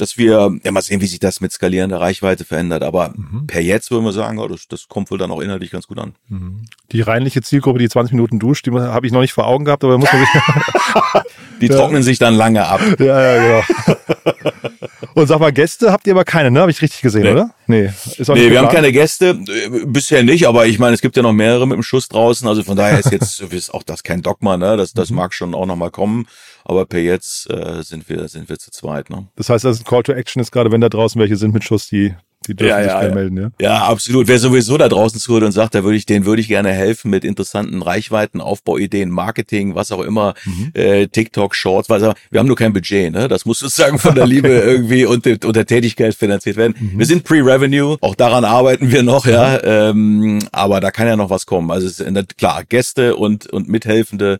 dass 0.00 0.16
wir, 0.16 0.58
ja 0.62 0.72
mal 0.72 0.82
sehen, 0.82 1.00
wie 1.00 1.06
sich 1.06 1.20
das 1.20 1.40
mit 1.40 1.52
skalierender 1.52 2.00
Reichweite 2.00 2.44
verändert, 2.44 2.82
aber 2.82 3.14
mhm. 3.16 3.46
per 3.46 3.60
jetzt 3.60 3.90
würden 3.90 4.04
wir 4.04 4.12
sagen, 4.12 4.38
oh, 4.38 4.48
das, 4.48 4.68
das 4.68 4.88
kommt 4.88 5.10
wohl 5.10 5.18
dann 5.18 5.30
auch 5.30 5.40
inhaltlich 5.40 5.70
ganz 5.70 5.86
gut 5.86 5.98
an. 5.98 6.14
Mhm. 6.28 6.64
Die 6.92 7.00
reinliche 7.00 7.42
Zielgruppe, 7.42 7.78
die 7.78 7.88
20 7.88 8.14
Minuten 8.14 8.38
duscht, 8.38 8.66
die 8.66 8.72
habe 8.72 9.06
ich 9.06 9.12
noch 9.12 9.20
nicht 9.20 9.32
vor 9.32 9.46
Augen 9.46 9.64
gehabt, 9.64 9.84
aber 9.84 9.98
muss 9.98 10.12
man 10.12 10.22
sich... 10.22 10.30
die 11.60 11.68
trocknen 11.68 12.02
sich 12.02 12.18
dann 12.18 12.34
lange 12.34 12.66
ab. 12.66 12.80
Ja, 12.98 13.20
ja, 13.20 13.62
genau. 13.62 13.94
Und 15.14 15.26
sag 15.26 15.40
mal, 15.40 15.52
Gäste 15.52 15.92
habt 15.92 16.06
ihr 16.06 16.12
aber 16.12 16.24
keine, 16.24 16.50
ne? 16.50 16.60
Habe 16.60 16.70
ich 16.70 16.80
richtig 16.82 17.00
gesehen, 17.00 17.22
nee. 17.22 17.32
oder? 17.32 17.50
Nee, 17.66 17.90
ist 18.16 18.30
auch 18.30 18.34
nee 18.34 18.50
wir 18.50 18.58
haben 18.60 18.68
keine 18.68 18.92
Gäste, 18.92 19.30
äh, 19.30 19.84
bisher 19.84 20.22
nicht, 20.22 20.46
aber 20.46 20.66
ich 20.66 20.78
meine, 20.78 20.94
es 20.94 21.00
gibt 21.00 21.16
ja 21.16 21.22
noch 21.22 21.32
mehrere 21.32 21.66
mit 21.66 21.76
dem 21.76 21.82
Schuss 21.82 22.08
draußen, 22.08 22.46
also 22.46 22.62
von 22.62 22.76
daher 22.76 22.98
ist 22.98 23.10
jetzt 23.10 23.40
ist 23.40 23.74
auch 23.74 23.82
das 23.82 24.02
kein 24.02 24.22
Dogma, 24.22 24.56
ne? 24.56 24.76
Das, 24.76 24.92
das 24.92 25.10
mhm. 25.10 25.16
mag 25.16 25.34
schon 25.34 25.54
auch 25.54 25.66
nochmal 25.66 25.90
kommen, 25.90 26.26
aber 26.70 26.86
per 26.86 27.00
jetzt 27.00 27.50
äh, 27.50 27.82
sind 27.82 28.08
wir 28.08 28.28
sind 28.28 28.48
wir 28.48 28.56
zu 28.56 28.70
zweit, 28.70 29.10
ne? 29.10 29.26
Das 29.34 29.48
heißt, 29.48 29.64
das 29.64 29.78
ist 29.78 29.82
ein 29.82 29.90
Call 29.90 30.04
to 30.04 30.12
Action 30.12 30.40
ist 30.40 30.52
gerade, 30.52 30.70
wenn 30.70 30.80
da 30.80 30.88
draußen 30.88 31.20
welche 31.20 31.36
sind 31.36 31.52
mit 31.52 31.64
Schuss, 31.64 31.88
die 31.88 32.14
die 32.46 32.54
dürfen 32.54 32.70
ja, 32.70 32.82
sich 32.82 32.92
ja, 32.92 33.08
ja. 33.08 33.14
melden, 33.14 33.36
ja? 33.36 33.50
Ja, 33.60 33.84
absolut. 33.88 34.26
Wer 34.26 34.38
sowieso 34.38 34.78
da 34.78 34.88
draußen 34.88 35.20
zuhört 35.20 35.42
und 35.42 35.52
sagt, 35.52 35.74
da 35.74 35.84
würde 35.84 35.96
ich, 35.96 36.06
den 36.06 36.24
würde 36.24 36.40
ich 36.40 36.48
gerne 36.48 36.70
helfen 36.70 37.10
mit 37.10 37.22
interessanten 37.22 37.82
Reichweiten, 37.82 38.40
Aufbauideen, 38.40 39.10
Marketing, 39.10 39.74
was 39.74 39.92
auch 39.92 40.00
immer, 40.00 40.34
mhm. 40.46 40.70
äh, 40.72 41.06
TikTok, 41.08 41.54
Shorts, 41.54 41.90
was 41.90 42.02
auch, 42.02 42.14
wir 42.30 42.40
haben 42.40 42.46
nur 42.46 42.56
kein 42.56 42.72
Budget, 42.72 43.12
ne? 43.12 43.28
Das 43.28 43.44
muss 43.44 43.58
sozusagen 43.58 43.98
von 43.98 44.14
der 44.14 44.26
Liebe 44.28 44.48
irgendwie 44.48 45.04
und, 45.04 45.26
und 45.44 45.56
der 45.56 45.66
Tätigkeit 45.66 46.14
finanziert 46.14 46.56
werden. 46.56 46.76
Mhm. 46.78 46.98
Wir 46.98 47.06
sind 47.06 47.24
Pre-Revenue, 47.24 47.98
auch 48.00 48.14
daran 48.14 48.44
arbeiten 48.44 48.90
wir 48.90 49.02
noch, 49.02 49.26
ja. 49.26 49.62
Ähm, 49.62 50.38
aber 50.50 50.80
da 50.80 50.90
kann 50.92 51.08
ja 51.08 51.16
noch 51.16 51.30
was 51.30 51.44
kommen. 51.46 51.70
Also 51.70 51.88
es 51.88 52.00
ist, 52.00 52.38
klar, 52.38 52.62
Gäste 52.64 53.16
und, 53.16 53.48
und 53.48 53.68
Mithelfende 53.68 54.38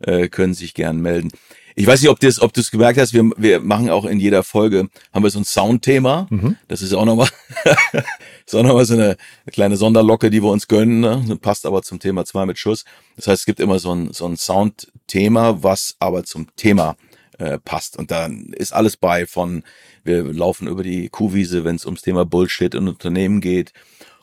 äh, 0.00 0.28
können 0.28 0.54
sich 0.54 0.74
gern 0.74 1.00
melden. 1.00 1.30
Ich 1.74 1.86
weiß 1.86 2.00
nicht, 2.00 2.10
ob 2.10 2.20
du 2.20 2.26
es 2.26 2.40
ob 2.40 2.52
du's 2.52 2.70
gemerkt 2.70 2.98
hast, 2.98 3.12
wir, 3.12 3.30
wir 3.36 3.60
machen 3.60 3.90
auch 3.90 4.04
in 4.04 4.20
jeder 4.20 4.42
Folge, 4.42 4.88
haben 5.12 5.22
wir 5.22 5.30
so 5.30 5.38
ein 5.38 5.44
Soundthema. 5.44 6.26
Mhm. 6.30 6.56
Das 6.68 6.82
ist 6.82 6.92
auch 6.92 7.04
nochmal, 7.04 7.28
ist 8.46 8.54
auch 8.54 8.62
nochmal 8.62 8.84
so 8.84 8.94
eine, 8.94 9.04
eine 9.04 9.52
kleine 9.52 9.76
Sonderlocke, 9.76 10.30
die 10.30 10.42
wir 10.42 10.50
uns 10.50 10.68
gönnen. 10.68 11.00
Ne? 11.00 11.38
Passt 11.40 11.66
aber 11.66 11.82
zum 11.82 11.98
Thema 11.98 12.24
zwei 12.24 12.46
mit 12.46 12.58
Schuss. 12.58 12.84
Das 13.16 13.26
heißt, 13.26 13.40
es 13.40 13.46
gibt 13.46 13.60
immer 13.60 13.78
so 13.78 13.94
ein, 13.94 14.12
so 14.12 14.26
ein 14.26 14.36
Soundthema, 14.36 15.62
was 15.62 15.96
aber 15.98 16.24
zum 16.24 16.54
Thema 16.56 16.96
äh, 17.38 17.58
passt. 17.58 17.96
Und 17.96 18.10
dann 18.10 18.52
ist 18.52 18.72
alles 18.72 18.96
bei 18.96 19.26
von, 19.26 19.62
wir 20.04 20.24
laufen 20.24 20.68
über 20.68 20.82
die 20.82 21.08
Kuhwiese, 21.08 21.64
wenn 21.64 21.76
es 21.76 21.86
ums 21.86 22.02
Thema 22.02 22.24
Bullshit 22.24 22.74
in 22.74 22.88
Unternehmen 22.88 23.40
geht 23.40 23.72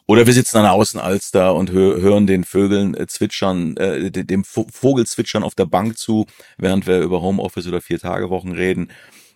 oder 0.09 0.25
wir 0.25 0.33
sitzen 0.33 0.57
an 0.57 0.63
der 0.63 0.73
Außenalster 0.73 1.53
und 1.53 1.69
hö 1.69 2.01
hören 2.01 2.25
den 2.25 2.43
Vögeln 2.43 2.95
äh, 2.95 3.05
zwitschern, 3.05 3.77
äh, 3.77 4.09
dem 4.09 4.43
Vogel 4.43 5.05
zwitschern 5.05 5.43
auf 5.43 5.53
der 5.53 5.67
Bank 5.67 5.99
zu, 5.99 6.25
während 6.57 6.87
wir 6.87 7.01
über 7.01 7.21
Homeoffice 7.21 7.67
oder 7.67 7.79
Vier-Tage-Wochen 7.79 8.53
reden. 8.53 8.89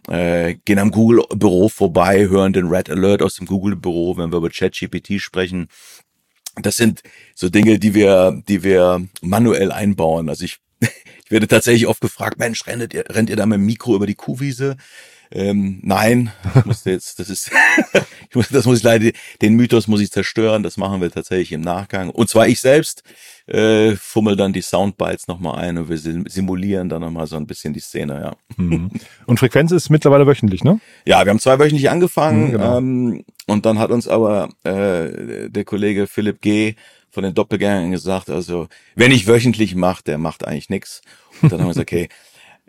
Äh, 0.10 0.56
gehen 0.66 0.80
am 0.80 0.90
Google-Büro 0.90 1.70
vorbei, 1.70 2.28
hören 2.28 2.54
den 2.54 2.70
Red 2.70 2.90
Alert 2.90 3.22
aus 3.22 3.36
dem 3.36 3.46
Google-Büro, 3.46 4.18
wenn 4.18 4.32
wir 4.32 4.38
über 4.38 4.50
ChatGPT 4.50 5.22
sprechen. 5.22 5.68
Das 6.56 6.76
sind 6.76 7.04
so 7.36 7.50
Dinge, 7.50 7.78
die 7.78 7.94
wir, 7.94 8.42
die 8.48 8.64
wir 8.64 9.08
manuell 9.22 9.72
einbauen. 9.72 10.28
Also 10.28 10.44
ich, 10.44 10.58
ich 10.80 11.30
werde 11.30 11.48
tatsächlich 11.48 11.86
oft 11.86 12.02
gefragt, 12.02 12.40
Mensch, 12.40 12.66
rennt 12.66 12.96
ihr, 12.96 13.06
rennt 13.10 13.30
ihr 13.30 13.36
da 13.36 13.46
mit 13.46 13.60
dem 13.60 13.68
Mikro 13.68 13.96
über 13.96 14.08
die 14.08 14.16
Kuhwiese? 14.16 14.78
Ähm, 15.36 15.80
nein, 15.82 16.32
ich 16.56 16.66
musste 16.66 16.92
jetzt, 16.92 17.20
das 17.20 17.28
ist, 17.30 17.52
ich 18.30 18.36
muss, 18.36 18.50
das 18.50 18.66
muss 18.66 18.78
ich 18.78 18.84
leider, 18.84 19.10
den 19.42 19.56
Mythos 19.56 19.88
muss 19.88 20.00
ich 20.00 20.12
zerstören. 20.12 20.62
Das 20.62 20.78
machen 20.78 21.02
wir 21.02 21.10
tatsächlich 21.10 21.52
im 21.54 21.62
Nachgang. 21.62 22.12
Und 22.12 22.30
zwar 22.30 22.48
ich 22.48 22.62
selbst 22.62 23.02
äh, 23.48 23.96
fummel 23.96 24.36
dann 24.36 24.54
die 24.54 24.62
Soundbites 24.62 25.28
nochmal 25.28 25.58
ein 25.58 25.80
und 25.80 25.90
wir 25.90 25.98
simulieren 25.98 26.88
dann 26.88 27.02
nochmal 27.02 27.26
so 27.26 27.36
ein 27.36 27.48
bisschen 27.48 27.74
die 27.74 27.80
Szene, 27.80 28.22
ja. 28.22 28.36
Mhm. 28.58 28.92
Und 29.26 29.40
Frequenz 29.40 29.72
ist 29.72 29.90
mittlerweile 29.90 30.28
wöchentlich, 30.28 30.64
ne? 30.64 30.80
Ja, 31.06 31.26
wir 31.26 31.32
haben 31.32 31.40
zwei 31.40 31.58
wöchentlich 31.58 31.90
angefangen. 31.90 32.48
Mhm, 32.48 32.52
genau. 32.52 32.78
ähm, 32.78 33.26
und 33.48 33.66
dann 33.66 33.80
hat 33.80 33.90
uns 33.90 34.08
aber 34.08 34.50
äh, 34.64 35.50
der 35.50 35.66
Kollege 35.66 36.06
Philipp 36.06 36.42
G 36.42 36.76
von 37.10 37.24
den 37.24 37.34
Doppelgängern 37.34 37.92
gesagt, 37.92 38.30
also 38.30 38.68
wenn 38.96 39.12
ich 39.12 39.28
wöchentlich 39.28 39.76
mache, 39.76 40.04
der 40.04 40.20
macht 40.20 40.46
eigentlich 40.46 40.70
nichts. 40.70 41.02
Und 41.42 41.52
dann 41.52 41.60
haben 41.60 41.68
wir 41.68 41.74
gesagt, 41.74 41.92
okay, 41.92 42.10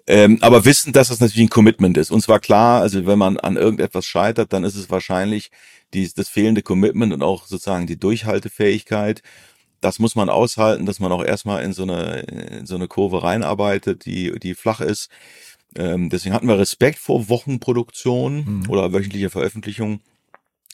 ähm, 0.06 0.38
aber 0.42 0.64
wissen, 0.64 0.92
dass 0.92 1.08
das 1.08 1.20
natürlich 1.20 1.46
ein 1.46 1.50
Commitment 1.50 1.96
ist. 1.96 2.10
Und 2.10 2.20
zwar 2.20 2.40
klar, 2.40 2.82
also 2.82 3.06
wenn 3.06 3.18
man 3.18 3.38
an 3.38 3.56
irgendetwas 3.56 4.04
scheitert, 4.06 4.52
dann 4.52 4.64
ist 4.64 4.76
es 4.76 4.90
wahrscheinlich 4.90 5.50
die, 5.94 6.10
das 6.14 6.28
fehlende 6.28 6.62
Commitment 6.62 7.12
und 7.12 7.22
auch 7.22 7.46
sozusagen 7.46 7.86
die 7.86 7.98
Durchhaltefähigkeit. 7.98 9.22
Das 9.80 9.98
muss 9.98 10.14
man 10.14 10.28
aushalten, 10.28 10.86
dass 10.86 11.00
man 11.00 11.12
auch 11.12 11.24
erstmal 11.24 11.62
in 11.62 11.72
so 11.72 11.82
eine, 11.84 12.20
in 12.20 12.66
so 12.66 12.74
eine 12.74 12.88
Kurve 12.88 13.22
reinarbeitet, 13.22 14.04
die, 14.04 14.38
die 14.38 14.54
flach 14.54 14.80
ist. 14.80 15.08
Ähm, 15.76 16.10
deswegen 16.10 16.34
hatten 16.34 16.48
wir 16.48 16.58
Respekt 16.58 16.98
vor 16.98 17.28
Wochenproduktion 17.28 18.60
mhm. 18.60 18.70
oder 18.70 18.92
wöchentlicher 18.92 19.30
Veröffentlichung. 19.30 20.00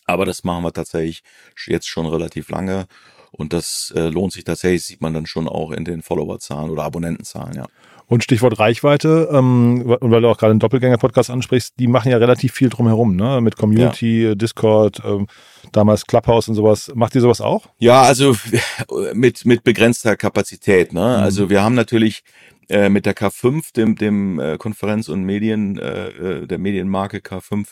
Aber 0.07 0.27
das 0.27 0.43
machen 0.43 0.65
wir 0.65 0.73
tatsächlich 0.73 1.23
jetzt 1.67 1.89
schon 1.89 2.07
relativ 2.07 2.49
lange. 2.49 2.87
Und 3.31 3.53
das 3.53 3.93
äh, 3.95 4.09
lohnt 4.09 4.33
sich 4.33 4.43
tatsächlich, 4.43 4.85
sieht 4.85 5.01
man 5.01 5.15
dann 5.15 5.27
schon 5.27 5.49
auch 5.49 5.71
in 5.71 5.85
den 5.85 6.03
Followerzahlen 6.03 6.71
oder 6.71 6.83
Abonnentenzahlen, 6.83 7.55
ja. 7.55 7.67
Und 8.11 8.25
Stichwort 8.25 8.59
Reichweite, 8.59 9.29
ähm, 9.31 9.85
weil 9.87 10.21
du 10.21 10.29
auch 10.29 10.37
gerade 10.37 10.51
einen 10.51 10.59
Doppelgänger-Podcast 10.59 11.31
ansprichst, 11.31 11.75
die 11.79 11.87
machen 11.87 12.11
ja 12.11 12.19
relativ 12.19 12.53
viel 12.53 12.69
drumherum, 12.69 13.15
ne? 13.15 13.41
Mit 13.41 13.57
Community, 13.57 14.25
ja. 14.25 14.35
Discord, 14.35 15.01
ähm, 15.05 15.29
damals 15.71 16.05
Clubhouse 16.09 16.49
und 16.49 16.57
sowas. 16.57 16.91
Macht 16.97 17.15
ihr 17.15 17.21
sowas 17.21 17.41
auch? 17.41 17.69
Ja, 17.79 18.03
also 18.03 18.35
mit, 19.15 19.47
mit 19.47 19.63
begrenzter 19.63 20.17
Kapazität, 20.17 20.93
ne? 20.93 20.99
Mhm. 21.01 21.23
Also 21.23 21.51
wir 21.51 21.63
haben 21.63 21.77
natürlich 21.77 22.25
äh, 22.69 22.89
mit 22.89 23.07
der 23.07 23.15
K5, 23.15 23.73
dem, 23.77 23.95
dem 23.95 24.41
äh, 24.41 24.59
Konferenz- 24.59 25.09
und 25.09 25.23
Medien, 25.23 25.79
äh, 25.79 26.09
äh 26.09 26.47
der 26.49 26.59
Medienmarke 26.59 27.19
K5, 27.19 27.69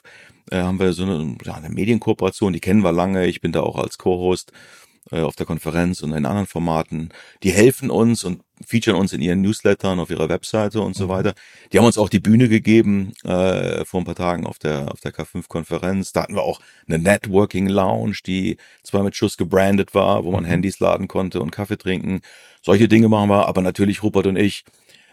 äh, 0.53 0.59
haben 0.59 0.79
wir 0.79 0.93
so 0.93 1.03
eine, 1.03 1.37
ja, 1.45 1.55
eine 1.55 1.69
Medienkooperation, 1.69 2.53
die 2.53 2.61
kennen 2.61 2.85
wir 2.85 2.93
lange. 2.93 3.27
Ich 3.27 3.41
bin 3.41 3.51
da 3.51 3.63
auch 3.63 3.77
als 3.77 3.99
Co-Host 3.99 4.53
äh, 5.11 5.21
auf 5.21 5.37
der 5.37 5.47
Konferenz 5.47 6.03
und 6.03 6.13
in 6.13 6.27
anderen 6.27 6.47
Formaten. 6.47 7.11
Die 7.43 7.51
helfen 7.51 7.91
uns 7.91 8.25
und 8.25 8.43
featuren 8.67 8.99
uns 8.99 9.13
in 9.13 9.21
ihren 9.21 9.41
Newslettern, 9.41 10.01
auf 10.01 10.11
ihrer 10.11 10.29
Webseite 10.29 10.81
und 10.81 10.97
so 10.97 11.07
mhm. 11.07 11.09
weiter. 11.11 11.35
Die 11.73 11.79
haben 11.79 11.87
uns 11.87 11.99
auch 11.99 12.09
die 12.09 12.21
Bühne 12.21 12.49
gegeben 12.49 13.13
äh, 13.25 13.85
vor 13.85 14.01
ein 14.01 14.05
paar 14.05 14.15
Tagen 14.15 14.47
auf 14.47 14.59
der 14.59 14.91
auf 14.91 15.01
der 15.01 15.13
K5-Konferenz. 15.13 16.13
Da 16.13 16.23
hatten 16.23 16.35
wir 16.35 16.43
auch 16.43 16.61
eine 16.87 16.99
Networking-Lounge, 16.99 18.19
die 18.27 18.57
zwar 18.83 19.03
mit 19.03 19.17
Schuss 19.17 19.37
gebrandet 19.37 19.95
war, 19.95 20.25
wo 20.25 20.33
man 20.33 20.45
mhm. 20.45 20.49
Handys 20.49 20.81
laden 20.81 21.09
konnte 21.09 21.41
und 21.41 21.51
Kaffee 21.51 21.79
trinken. 21.79 22.21
Solche 22.63 22.89
Dinge 22.89 23.09
machen 23.09 23.31
wir, 23.31 23.47
aber 23.47 23.63
natürlich 23.63 24.03
Rupert 24.03 24.27
und 24.27 24.37
ich 24.37 24.65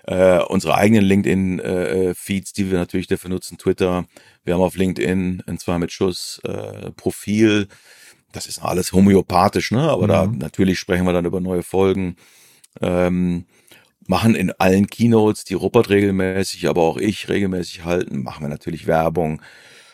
äh, 0.08 0.40
unsere 0.40 0.76
eigenen 0.76 1.04
LinkedIn-Feeds, 1.04 2.52
äh, 2.52 2.54
die 2.56 2.72
wir 2.72 2.78
natürlich 2.78 3.08
dafür 3.08 3.30
nutzen, 3.30 3.58
Twitter. 3.58 4.06
Wir 4.44 4.54
haben 4.54 4.62
auf 4.62 4.76
LinkedIn 4.76 5.44
ein 5.48 5.58
zwei 5.58 5.80
mit 5.80 5.92
Schuss 5.92 6.40
äh, 6.44 6.92
Profil. 6.92 7.68
Das 8.36 8.48
ist 8.48 8.60
alles 8.60 8.94
homöopathisch, 8.94 9.72
ne? 9.72 9.90
Aber 9.90 10.04
mhm. 10.04 10.08
da 10.10 10.26
natürlich 10.28 10.80
sprechen 10.80 11.06
wir 11.06 11.14
dann 11.14 11.26
über 11.26 11.40
neue 11.40 11.64
Folgen. 11.64 12.16
Ähm, 12.82 13.46
machen 14.08 14.36
in 14.36 14.52
allen 14.52 14.88
Keynotes, 14.88 15.46
die 15.46 15.56
Rupert 15.56 15.90
regelmäßig, 15.90 16.68
aber 16.68 16.84
auch 16.84 16.98
ich 16.98 17.28
regelmäßig 17.30 17.86
halten, 17.86 18.22
machen 18.22 18.44
wir 18.44 18.50
natürlich 18.50 18.86
Werbung. 18.86 19.42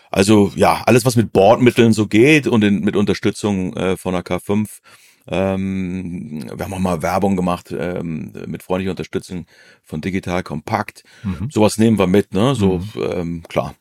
Also 0.09 0.51
ja, 0.55 0.83
alles, 0.85 1.05
was 1.05 1.15
mit 1.15 1.31
Bordmitteln 1.31 1.93
so 1.93 2.07
geht 2.07 2.47
und 2.47 2.63
in, 2.63 2.81
mit 2.81 2.97
Unterstützung 2.97 3.73
äh, 3.77 3.95
von 3.95 4.13
der 4.13 4.23
K5 4.23 4.67
ähm, 5.27 6.49
wir 6.55 6.65
haben 6.65 6.73
auch 6.73 6.79
mal 6.79 7.01
Werbung 7.01 7.35
gemacht 7.35 7.73
ähm, 7.77 8.33
mit 8.47 8.63
freundlicher 8.63 8.91
Unterstützung 8.91 9.45
von 9.83 10.01
Digital 10.01 10.43
Kompakt. 10.43 11.03
Mhm. 11.23 11.49
Sowas 11.51 11.77
nehmen 11.77 11.99
wir 11.99 12.07
mit, 12.07 12.33
ne? 12.33 12.55
So, 12.55 12.79
mhm. 12.79 13.03
ähm, 13.11 13.43
klar, 13.47 13.75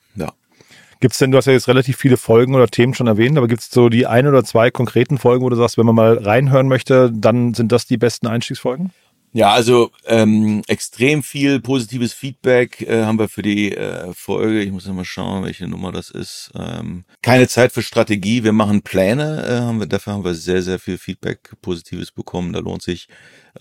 ja. 1.00 1.07
Gibt's 1.07 1.19
denn, 1.19 1.30
du 1.30 1.38
hast 1.38 1.47
ja 1.47 1.52
jetzt 1.52 1.69
relativ 1.69 1.97
viele 1.97 2.16
Folgen 2.16 2.54
oder 2.54 2.66
Themen 2.66 2.95
schon 2.95 3.07
erwähnt, 3.07 3.37
aber 3.38 3.49
gibt's 3.49 3.71
so 3.71 3.88
die 3.88 4.07
ein 4.07 4.26
oder 4.26 4.45
zwei 4.45 4.71
konkreten 4.71 5.19
Folgen, 5.19 5.45
wo 5.45 5.49
du 5.49 5.57
sagst, 5.57 5.78
wenn 5.78 5.87
man 5.87 5.95
mal 5.95 6.19
reinhören 6.19 6.69
möchte, 6.69 7.11
dann 7.12 7.54
sind 7.54 7.73
das 7.73 7.87
die 7.87 7.97
besten 7.97 8.26
Einstiegsfolgen? 8.26 8.92
Ja, 9.33 9.52
also 9.52 9.92
ähm, 10.07 10.62
extrem 10.66 11.23
viel 11.23 11.61
positives 11.61 12.12
Feedback 12.12 12.83
äh, 12.83 13.04
haben 13.04 13.19
wir 13.19 13.28
für 13.28 13.42
die 13.42 13.76
äh, 13.76 14.12
Folge. 14.12 14.61
Ich 14.61 14.73
muss 14.73 14.88
mal 14.88 15.04
schauen, 15.04 15.45
welche 15.45 15.69
Nummer 15.69 15.92
das 15.92 16.11
ist. 16.11 16.50
Ähm, 16.57 17.04
keine 17.23 17.47
Zeit 17.47 17.71
für 17.71 17.83
Strategie. 17.83 18.42
Wir 18.42 18.52
machen 18.52 18.83
Pläne. 18.83 19.47
Äh, 19.47 19.61
haben 19.61 19.78
wir, 19.78 19.87
dafür 19.87 20.14
haben 20.14 20.25
wir 20.25 20.35
sehr, 20.35 20.62
sehr 20.62 20.80
viel 20.80 20.99
Feedback 20.99 21.52
Positives 21.62 22.11
bekommen. 22.11 22.52
Da 22.52 22.59
lohnt 22.59 22.83
sich 22.83 23.07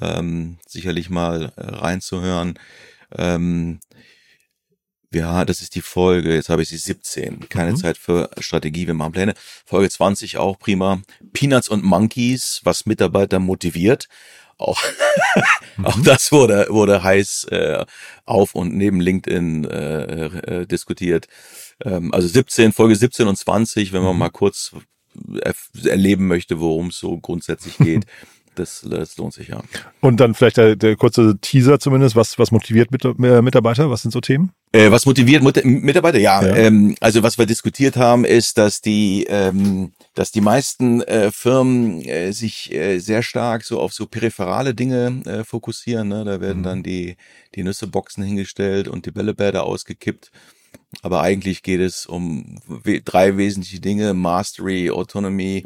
ähm, 0.02 0.58
sicherlich 0.68 1.12
mal 1.12 1.52
äh, 1.56 1.62
reinzuhören. 1.62 2.58
Ähm, 3.16 3.80
ja, 5.14 5.44
das 5.46 5.62
ist 5.62 5.76
die 5.76 5.82
Folge, 5.82 6.36
jetzt 6.36 6.50
habe 6.50 6.62
ich 6.62 6.70
sie 6.70 6.78
17. 6.78 7.50
Keine 7.50 7.72
mhm. 7.72 7.78
Zeit 7.78 7.98
für 7.98 8.30
Strategie, 8.40 8.88
wir 8.88 8.94
machen 8.94 9.12
Pläne. 9.12 9.34
Folge 9.66 9.90
20 9.90 10.38
auch 10.38 10.60
prima. 10.60 11.02
Peanuts 11.34 11.68
und 11.68 11.84
Monkeys, 11.84 12.62
was 12.64 12.86
Mitarbeiter 12.86 13.40
motiviert. 13.40 14.08
Auch, 14.58 14.82
mhm. 15.78 15.86
auch 15.86 16.00
das 16.02 16.32
wurde, 16.32 16.68
wurde 16.70 17.02
heiß 17.02 17.46
äh, 17.46 17.86
auf 18.26 18.54
und 18.56 18.76
neben 18.76 19.02
LinkedIn 19.02 19.66
äh, 19.66 20.26
äh, 20.26 20.66
diskutiert. 20.68 21.28
Ähm, 21.84 22.14
also 22.14 22.28
17, 22.28 22.72
Folge 22.72 22.96
17 22.96 23.28
und 23.28 23.38
20, 23.38 23.94
wenn 23.94 24.04
man 24.04 24.14
mhm. 24.14 24.20
mal 24.20 24.30
kurz 24.30 24.74
erleben 25.86 26.28
möchte, 26.28 26.60
worum 26.60 26.88
es 26.88 27.00
so 27.00 27.18
grundsätzlich 27.18 27.78
geht. 27.78 28.06
das, 28.60 28.86
das 28.90 29.18
lohnt 29.18 29.34
sich 29.34 29.48
ja. 29.48 29.62
Und 30.02 30.20
dann 30.20 30.34
vielleicht 30.34 30.58
der, 30.58 30.76
der 30.76 30.96
kurze 30.96 31.38
Teaser 31.40 31.80
zumindest, 31.80 32.16
was, 32.16 32.38
was 32.38 32.52
motiviert 32.52 32.92
mit, 32.92 33.04
äh, 33.06 33.42
Mitarbeiter? 33.42 33.90
Was 33.90 34.02
sind 34.02 34.12
so 34.12 34.22
Themen? 34.22 34.52
Äh, 34.72 34.92
was 34.92 35.06
motiviert 35.06 35.42
Mitarbeiter? 35.64 36.20
Ja, 36.20 36.46
ja. 36.46 36.56
Ähm, 36.56 36.96
also 37.00 37.24
was 37.24 37.38
wir 37.38 37.46
diskutiert 37.46 37.98
haben, 37.98 38.26
ist, 38.26 38.58
dass 38.58 38.82
die, 38.82 39.26
ähm, 39.30 39.94
dass 40.14 40.32
die 40.32 40.42
meisten 40.42 41.02
äh, 41.02 41.32
Firmen 41.32 42.02
äh, 42.02 42.32
sich 42.34 42.72
äh, 42.74 43.00
sehr 43.00 43.24
stark 43.24 43.64
so 43.64 43.80
auf 43.80 43.94
so 43.94 44.06
peripherale 44.06 44.76
Dinge 44.76 45.22
äh, 45.26 45.44
fokussieren. 45.44 46.10
Ne? 46.10 46.24
Da 46.26 46.42
werden 46.42 46.60
mhm. 46.60 46.64
dann 46.64 46.84
die, 46.84 47.16
die 47.56 47.64
Nüsseboxen 47.64 48.24
hingestellt 48.24 48.88
und 48.88 49.06
die 49.06 49.12
Bällebäder 49.12 49.64
ausgekippt. 49.64 50.32
Aber 51.02 51.22
eigentlich 51.22 51.64
geht 51.64 51.82
es 51.82 52.06
um 52.06 52.60
drei 53.06 53.38
wesentliche 53.38 53.80
Dinge, 53.80 54.14
Mastery, 54.14 54.90
Autonomy 54.90 55.66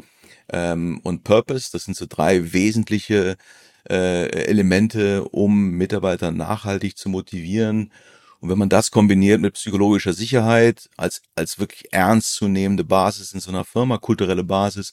ähm, 0.52 1.00
und 1.02 1.24
Purpose. 1.24 1.70
Das 1.72 1.84
sind 1.84 1.96
so 1.96 2.06
drei 2.08 2.52
wesentliche 2.52 3.36
äh, 3.88 4.28
Elemente, 4.46 5.24
um 5.24 5.70
Mitarbeiter 5.70 6.30
nachhaltig 6.30 6.96
zu 6.96 7.08
motivieren. 7.08 7.92
Und 8.40 8.50
wenn 8.50 8.58
man 8.58 8.68
das 8.68 8.90
kombiniert 8.90 9.40
mit 9.40 9.54
psychologischer 9.54 10.12
Sicherheit 10.12 10.88
als, 10.96 11.22
als 11.34 11.58
wirklich 11.58 11.92
ernstzunehmende 11.92 12.84
Basis 12.84 13.32
in 13.32 13.40
so 13.40 13.50
einer 13.50 13.64
Firma, 13.64 13.98
kulturelle 13.98 14.44
Basis 14.44 14.92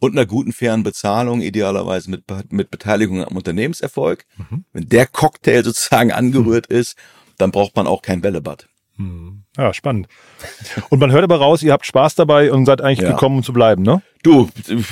und 0.00 0.12
einer 0.12 0.26
guten, 0.26 0.52
fairen 0.52 0.82
Bezahlung, 0.82 1.40
idealerweise 1.40 2.10
mit, 2.10 2.24
mit 2.50 2.70
Beteiligung 2.70 3.24
am 3.24 3.36
Unternehmenserfolg, 3.36 4.24
mhm. 4.36 4.64
wenn 4.72 4.88
der 4.88 5.06
Cocktail 5.06 5.62
sozusagen 5.62 6.12
angerührt 6.12 6.70
mhm. 6.70 6.76
ist, 6.76 6.96
dann 7.36 7.52
braucht 7.52 7.76
man 7.76 7.86
auch 7.86 8.02
kein 8.02 8.20
Bällebad. 8.20 8.68
Mhm. 8.98 9.44
Ja, 9.56 9.72
spannend. 9.72 10.08
Und 10.88 10.98
man 10.98 11.12
hört 11.12 11.24
aber 11.24 11.36
raus, 11.36 11.62
ihr 11.62 11.72
habt 11.72 11.86
Spaß 11.86 12.16
dabei 12.16 12.52
und 12.52 12.66
seid 12.66 12.80
eigentlich 12.80 13.00
ja. 13.00 13.12
gekommen, 13.12 13.38
um 13.38 13.42
zu 13.42 13.52
bleiben, 13.52 13.82
ne? 13.82 14.02
Du, 14.24 14.48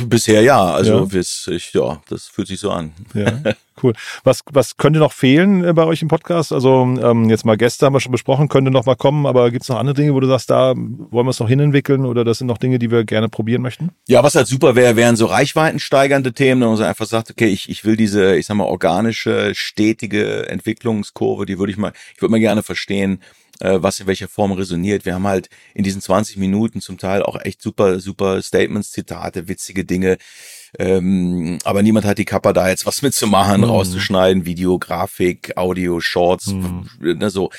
bisher 0.06 0.42
ja. 0.42 0.64
Also 0.64 1.00
ja. 1.00 1.04
Bis, 1.04 1.48
ich, 1.48 1.72
ja, 1.72 2.00
das 2.08 2.26
fühlt 2.26 2.46
sich 2.46 2.60
so 2.60 2.70
an. 2.70 2.92
Ja, 3.14 3.32
cool. 3.82 3.92
Was, 4.22 4.40
was 4.52 4.76
könnte 4.76 5.00
noch 5.00 5.12
fehlen 5.12 5.64
äh, 5.64 5.72
bei 5.72 5.84
euch 5.84 6.02
im 6.02 6.08
Podcast? 6.08 6.52
Also 6.52 6.82
ähm, 6.82 7.28
jetzt 7.28 7.44
mal 7.44 7.56
Gäste 7.56 7.86
haben 7.86 7.92
wir 7.92 8.00
schon 8.00 8.12
besprochen, 8.12 8.48
könnte 8.48 8.70
noch 8.70 8.86
mal 8.86 8.94
kommen, 8.94 9.26
aber 9.26 9.50
gibt 9.50 9.64
es 9.64 9.68
noch 9.68 9.78
andere 9.78 9.94
Dinge, 9.94 10.14
wo 10.14 10.20
du 10.20 10.28
sagst, 10.28 10.50
da 10.50 10.75
wollen 10.76 11.26
wir 11.26 11.30
es 11.30 11.40
noch 11.40 11.48
hinentwickeln 11.48 12.06
oder 12.06 12.25
das 12.25 12.38
sind 12.38 12.46
noch 12.46 12.58
Dinge, 12.58 12.78
die 12.78 12.92
wir 12.92 13.04
gerne 13.04 13.28
probieren 13.28 13.62
möchten? 13.62 13.90
Ja, 14.06 14.22
was 14.22 14.36
halt 14.36 14.46
super 14.46 14.76
wäre, 14.76 14.94
wären 14.94 15.16
so 15.16 15.26
reichweitensteigernde 15.26 16.32
Themen, 16.32 16.62
wo 16.62 16.72
man 16.72 16.82
einfach 16.82 17.06
sagt, 17.06 17.30
okay, 17.30 17.48
ich, 17.48 17.68
ich 17.68 17.84
will 17.84 17.96
diese, 17.96 18.36
ich 18.36 18.46
sag 18.46 18.56
mal, 18.56 18.64
organische, 18.64 19.54
stetige 19.56 20.48
Entwicklungskurve, 20.48 21.46
die 21.46 21.58
würde 21.58 21.72
ich 21.72 21.78
mal, 21.78 21.92
ich 22.14 22.22
würde 22.22 22.30
mal 22.30 22.40
gerne 22.40 22.62
verstehen, 22.62 23.20
was 23.60 24.00
in 24.00 24.06
welcher 24.06 24.28
Form 24.28 24.52
resoniert. 24.52 25.04
Wir 25.04 25.14
haben 25.14 25.26
halt 25.26 25.48
in 25.75 25.84
diesen 25.84 26.00
20 26.00 26.36
Minuten 26.36 26.80
zum 26.80 26.98
Teil 26.98 27.22
auch 27.22 27.40
echt 27.40 27.62
super, 27.62 28.00
super 28.00 28.42
Statements, 28.42 28.92
Zitate, 28.92 29.48
witzige 29.48 29.84
Dinge. 29.84 30.18
Ähm, 30.78 31.58
aber 31.64 31.82
niemand 31.82 32.06
hat 32.06 32.18
die 32.18 32.25
Kappa 32.25 32.52
da 32.52 32.68
jetzt 32.68 32.86
was 32.86 33.02
mitzumachen, 33.02 33.62
mhm. 33.62 33.68
rauszuschneiden, 33.68 34.44
Video, 34.44 34.78
Grafik, 34.78 35.56
Audio, 35.56 36.00
Shorts, 36.00 36.48
mhm. 36.48 36.88
ne, 37.00 37.30
so. 37.30 37.50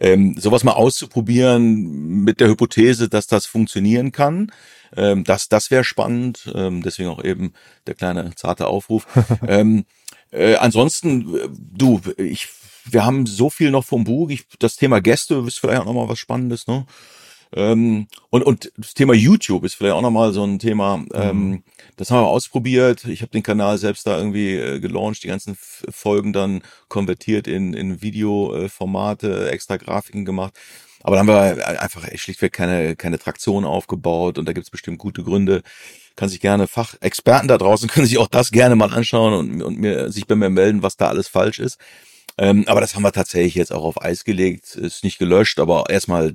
Ähm, 0.00 0.34
sowas 0.36 0.64
mal 0.64 0.72
auszuprobieren 0.72 2.24
mit 2.24 2.40
der 2.40 2.48
Hypothese, 2.48 3.08
dass 3.08 3.28
das 3.28 3.46
funktionieren 3.46 4.10
kann. 4.10 4.50
Ähm, 4.96 5.22
das 5.22 5.48
das 5.48 5.70
wäre 5.70 5.84
spannend. 5.84 6.50
Ähm, 6.52 6.82
deswegen 6.82 7.10
auch 7.10 7.22
eben 7.22 7.52
der 7.86 7.94
kleine 7.94 8.34
zarte 8.34 8.66
Aufruf. 8.66 9.06
ähm, 9.46 9.84
äh, 10.32 10.56
ansonsten, 10.56 11.36
äh, 11.36 11.48
du, 11.48 12.00
ich 12.16 12.48
wir 12.84 13.04
haben 13.04 13.26
so 13.26 13.50
viel 13.50 13.70
noch 13.70 13.84
vom 13.84 14.04
Buch. 14.04 14.30
Ich, 14.30 14.46
das 14.58 14.76
Thema 14.76 15.00
Gäste 15.00 15.42
ist 15.46 15.58
vielleicht 15.58 15.80
auch 15.80 15.86
nochmal 15.86 16.08
was 16.08 16.18
Spannendes, 16.18 16.66
ne? 16.66 16.86
Ähm, 17.56 18.08
und, 18.30 18.42
und 18.42 18.72
das 18.76 18.94
Thema 18.94 19.14
YouTube 19.14 19.64
ist 19.64 19.74
vielleicht 19.74 19.94
auch 19.94 20.02
nochmal 20.02 20.32
so 20.32 20.44
ein 20.44 20.58
Thema. 20.58 20.96
Mhm. 20.96 21.08
Ähm, 21.14 21.62
das 21.96 22.10
haben 22.10 22.22
wir 22.22 22.28
ausprobiert. 22.28 23.04
Ich 23.04 23.22
habe 23.22 23.30
den 23.30 23.44
Kanal 23.44 23.78
selbst 23.78 24.06
da 24.06 24.18
irgendwie 24.18 24.56
äh, 24.56 24.80
gelauncht, 24.80 25.22
die 25.22 25.28
ganzen 25.28 25.56
Folgen 25.56 26.32
dann 26.32 26.62
konvertiert 26.88 27.46
in, 27.46 27.72
in 27.72 28.02
Videoformate, 28.02 29.50
extra 29.50 29.76
Grafiken 29.76 30.24
gemacht. 30.24 30.54
Aber 31.04 31.16
dann 31.16 31.28
haben 31.28 31.56
wir 31.56 31.68
einfach 31.80 32.08
schlichtweg 32.16 32.52
keine, 32.52 32.96
keine 32.96 33.18
Traktion 33.18 33.64
aufgebaut 33.64 34.38
und 34.38 34.46
da 34.46 34.52
gibt's 34.52 34.70
bestimmt 34.70 34.98
gute 34.98 35.22
Gründe. 35.22 35.62
Kann 36.16 36.30
sich 36.30 36.40
gerne 36.40 36.66
Fachexperten 36.66 37.46
da 37.46 37.58
draußen 37.58 37.88
können 37.90 38.06
sich 38.06 38.18
auch 38.18 38.26
das 38.26 38.50
gerne 38.50 38.74
mal 38.74 38.92
anschauen 38.92 39.34
und, 39.34 39.62
und 39.62 39.78
mir 39.78 40.10
sich 40.10 40.26
bei 40.26 40.34
mir 40.34 40.50
melden, 40.50 40.82
was 40.82 40.96
da 40.96 41.08
alles 41.08 41.28
falsch 41.28 41.60
ist. 41.60 41.78
Ähm, 42.36 42.64
aber 42.66 42.80
das 42.80 42.94
haben 42.94 43.02
wir 43.02 43.12
tatsächlich 43.12 43.54
jetzt 43.54 43.72
auch 43.72 43.84
auf 43.84 44.02
Eis 44.02 44.24
gelegt, 44.24 44.74
ist 44.74 45.04
nicht 45.04 45.18
gelöscht, 45.18 45.60
aber 45.60 45.84
erstmal 45.88 46.34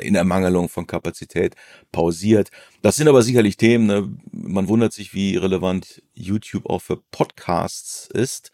in 0.00 0.14
Ermangelung 0.14 0.70
von 0.70 0.86
Kapazität 0.86 1.54
pausiert. 1.90 2.50
Das 2.80 2.96
sind 2.96 3.08
aber 3.08 3.22
sicherlich 3.22 3.58
Themen, 3.58 3.86
ne? 3.86 4.08
man 4.32 4.68
wundert 4.68 4.94
sich, 4.94 5.12
wie 5.12 5.36
relevant 5.36 6.02
YouTube 6.14 6.68
auch 6.68 6.80
für 6.80 6.96
Podcasts 7.10 8.08
ist. 8.12 8.52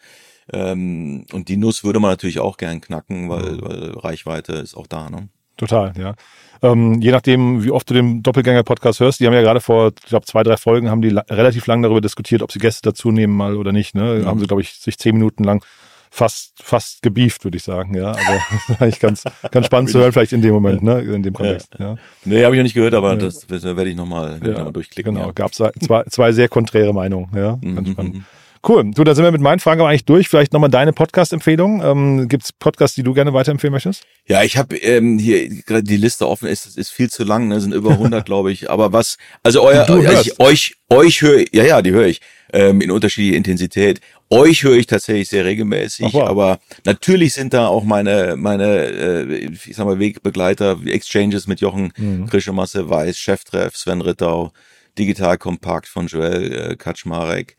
Ähm, 0.53 1.27
und 1.33 1.49
die 1.49 1.57
Nuss 1.57 1.85
würde 1.85 2.00
man 2.00 2.11
natürlich 2.11 2.41
auch 2.41 2.57
gern 2.57 2.81
knacken, 2.81 3.29
weil, 3.29 3.53
mhm. 3.53 3.62
weil 3.62 3.91
Reichweite 3.91 4.55
ist 4.55 4.75
auch 4.75 4.87
da. 4.87 5.11
Ne? 5.11 5.29
Total, 5.57 5.93
ja. 5.97 6.15
Ähm, 6.62 7.00
je 7.00 7.12
nachdem, 7.12 7.62
wie 7.62 7.71
oft 7.71 7.88
du 7.88 7.95
den 7.95 8.23
Doppelgänger-Podcast 8.23 8.99
hörst, 8.99 9.21
die 9.21 9.27
haben 9.27 9.35
ja 9.35 9.43
gerade 9.43 9.61
vor, 9.61 9.93
ich 10.03 10.09
glaube, 10.09 10.27
zwei, 10.27 10.43
drei 10.43 10.57
Folgen 10.57 10.91
haben 10.91 11.03
die 11.03 11.17
relativ 11.31 11.67
lang 11.67 11.83
darüber 11.83 12.00
diskutiert, 12.00 12.43
ob 12.43 12.50
sie 12.50 12.59
Gäste 12.59 12.83
dazu 12.83 13.12
nehmen 13.12 13.37
mal 13.37 13.57
oder 13.57 13.71
nicht. 13.71 13.95
Ne? 13.95 14.21
Mhm. 14.21 14.27
Haben 14.27 14.41
sie, 14.41 14.47
glaube 14.47 14.62
ich, 14.62 14.73
sich 14.73 14.99
zehn 14.99 15.15
Minuten 15.15 15.45
lang 15.45 15.65
fast, 16.11 16.53
fast 16.62 17.03
gebieft, 17.03 17.45
würde 17.45 17.57
ich 17.57 17.62
sagen. 17.62 17.95
Ja, 17.95 18.12
also 18.12 18.33
ist 18.73 18.83
eigentlich 18.83 19.00
ganz, 19.00 19.25
ganz 19.50 19.67
spannend 19.67 19.91
zu 19.91 19.99
hören, 19.99 20.12
vielleicht 20.12 20.33
in 20.33 20.43
dem 20.43 20.53
Moment, 20.53 20.83
ne, 20.83 21.00
in 21.00 21.23
dem 21.23 21.35
Kontext. 21.35 21.75
Ja. 21.79 21.91
ja. 21.91 21.97
Nee, 22.25 22.45
habe 22.45 22.55
ich 22.55 22.59
noch 22.59 22.65
nicht 22.65 22.75
gehört, 22.75 22.95
aber 22.95 23.17
das, 23.17 23.47
das 23.47 23.65
werde 23.65 23.88
ich 23.88 23.97
nochmal 23.97 24.41
ja, 24.45 24.65
noch 24.65 24.73
durchklicken. 24.73 25.15
Genau, 25.15 25.27
ja. 25.27 25.33
gab 25.33 25.53
es 25.53 25.57
zwei, 25.57 26.05
zwei 26.05 26.33
sehr 26.33 26.49
konträre 26.49 26.93
Meinungen. 26.93 27.31
Ja, 27.35 27.59
ganz 27.61 27.88
mhm. 27.88 27.93
spannend. 27.93 28.15
Mhm. 28.17 28.25
Cool. 28.67 28.91
Du, 28.93 29.05
da 29.05 29.15
sind 29.15 29.25
wir 29.25 29.31
mit 29.31 29.41
meinen 29.41 29.61
Fragen 29.61 29.81
aber 29.81 29.91
eigentlich 29.91 30.05
durch. 30.05 30.29
Vielleicht 30.29 30.53
nochmal 30.53 30.71
deine 30.71 30.93
Podcast-Empfehlung. 30.93 31.83
Ähm, 31.83 32.29
Gibt 32.29 32.45
es 32.45 32.53
Podcasts, 32.53 32.95
die 32.97 33.03
du 33.03 33.15
gerne 33.15 33.33
weiterempfehlen 33.33 33.73
möchtest? 33.73 34.05
Ja, 34.27 34.43
ich 34.43 34.57
habe 34.57 34.77
ähm, 34.77 35.19
hier 35.19 35.49
gerade 35.49 35.85
die 35.85 35.97
Liste 35.97 36.29
offen. 36.29 36.49
Ist 36.49 36.77
ist 36.77 36.91
viel 36.91 37.09
zu 37.09 37.25
lang. 37.25 37.49
Ne? 37.49 37.61
Sind 37.61 37.73
über 37.73 37.91
100, 37.91 38.25
glaube 38.27 38.50
ich. 38.50 38.69
Aber 38.71 38.93
was? 38.93 39.17
Also 39.43 39.62
euer, 39.62 39.88
also 39.88 40.21
ich, 40.21 40.41
euch 40.41 40.77
euch 40.91 41.23
höre. 41.23 41.45
Ja, 41.53 41.65
ja, 41.65 41.83
die 41.83 41.93
höre 41.93 42.07
ich 42.07 42.21
ähm, 42.53 42.81
in 42.81 42.91
unterschiedlicher 42.91 43.37
Intensität. 43.37 44.00
Euch 44.30 44.62
höre 44.62 44.76
ich 44.76 44.87
tatsächlich 44.87 45.28
sehr 45.28 45.47
regelmäßig, 45.47 46.12
wow. 46.12 46.28
aber 46.28 46.61
natürlich 46.85 47.32
sind 47.32 47.54
da 47.54 47.68
auch 47.68 47.85
meine, 47.85 48.37
meine, 48.37 48.85
äh, 48.85 49.47
ich 49.47 49.75
sag 49.75 49.87
mal, 49.87 49.99
Wegbegleiter, 49.99 50.78
Exchanges 50.85 51.47
mit 51.47 51.61
Jochen 51.61 51.92
mhm. 51.97 52.26
Krischemasse 52.26 52.90
Weiß, 52.90 53.16
Cheftreff, 53.16 53.75
Sven 53.76 54.02
Rittau, 54.02 54.52
Digital 54.99 55.38
Kompakt 55.38 55.88
von 55.88 56.08
Joel 56.08 56.52
äh, 56.52 56.76
Kaczmarek 56.76 57.56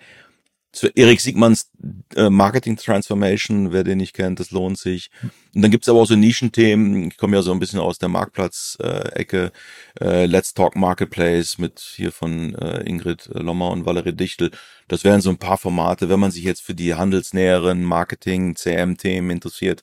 zu 0.72 0.88
Erik 0.96 1.20
Siegmanns 1.20 1.72
äh, 2.16 2.30
Marketing 2.30 2.78
Transformation, 2.78 3.72
wer 3.72 3.84
den 3.84 3.98
nicht 3.98 4.14
kennt, 4.14 4.40
das 4.40 4.52
lohnt 4.52 4.78
sich. 4.78 5.10
Und 5.56 5.64
dann 5.64 5.72
gibt's 5.72 5.90
aber 5.90 6.00
auch 6.00 6.06
so 6.06 6.16
Nischenthemen. 6.16 7.08
Ich 7.08 7.18
komme 7.18 7.38
ja 7.38 7.42
so 7.42 7.52
ein 7.52 7.60
bisschen 7.60 7.80
aus 7.80 7.98
der 7.98 8.10
Marktplatz-Ecke. 8.10 9.52
Äh, 10.00 10.26
Let's 10.28 10.54
Talk 10.54 10.76
Marketplace 10.76 11.58
mit 11.58 11.80
hier 11.80 12.12
von 12.12 12.54
äh, 12.56 12.84
Ingrid 12.88 13.30
Lommer 13.34 13.72
und 13.72 13.86
Valerie 13.86 14.14
Dichtel. 14.14 14.52
Das 14.88 15.04
wären 15.04 15.22
so 15.22 15.32
ein 15.32 15.38
paar 15.38 15.58
Formate, 15.58 16.08
wenn 16.08 16.20
man 16.20 16.32
sich 16.32 16.44
jetzt 16.44 16.62
für 16.62 16.76
die 16.76 16.94
handelsnäheren 16.94 17.84
Marketing, 17.84 18.56
CM-Themen 18.56 19.32
interessiert, 19.32 19.82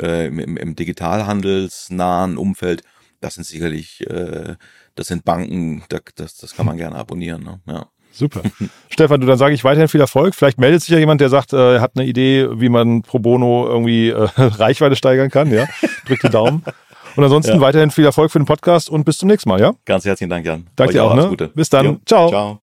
äh, 0.00 0.28
im, 0.28 0.56
im 0.56 0.76
digitalhandelsnahen 0.76 2.36
Umfeld. 2.36 2.84
Das 3.20 3.34
sind 3.34 3.44
sicherlich, 3.44 4.08
äh, 4.08 4.54
das 4.94 5.08
sind 5.08 5.24
Banken, 5.24 5.82
das, 5.88 6.36
das 6.36 6.54
kann 6.54 6.66
man 6.66 6.76
gerne 6.76 6.96
abonnieren. 6.96 7.42
Ne? 7.42 7.60
Ja. 7.66 7.90
Super. 8.10 8.42
Stefan, 8.88 9.20
du, 9.20 9.26
dann 9.26 9.38
sage 9.38 9.54
ich 9.54 9.64
weiterhin 9.64 9.88
viel 9.88 10.00
Erfolg. 10.00 10.34
Vielleicht 10.34 10.58
meldet 10.58 10.82
sich 10.82 10.90
ja 10.90 10.98
jemand, 10.98 11.20
der 11.20 11.28
sagt, 11.28 11.52
äh, 11.52 11.76
er 11.76 11.80
hat 11.80 11.92
eine 11.96 12.04
Idee, 12.04 12.48
wie 12.52 12.68
man 12.68 13.02
pro 13.02 13.18
bono 13.18 13.66
irgendwie 13.68 14.08
äh, 14.10 14.28
Reichweite 14.36 14.96
steigern 14.96 15.30
kann. 15.30 15.52
Ja, 15.52 15.66
drückt 16.06 16.24
die 16.24 16.30
Daumen. 16.30 16.64
Und 17.16 17.24
ansonsten 17.24 17.54
ja. 17.54 17.60
weiterhin 17.60 17.90
viel 17.90 18.04
Erfolg 18.04 18.30
für 18.30 18.38
den 18.38 18.46
Podcast 18.46 18.90
und 18.90 19.04
bis 19.04 19.18
zum 19.18 19.28
nächsten 19.28 19.48
Mal, 19.48 19.60
ja? 19.60 19.72
Ganz 19.84 20.04
herzlichen 20.04 20.30
Dank, 20.30 20.46
Jan. 20.46 20.66
Danke 20.76 20.92
dir 20.92 21.04
auch, 21.04 21.14
ne? 21.14 21.28
Gute. 21.28 21.48
Bis 21.48 21.68
dann. 21.68 21.84
Jo. 21.84 21.98
Ciao. 22.06 22.28
Ciao. 22.28 22.60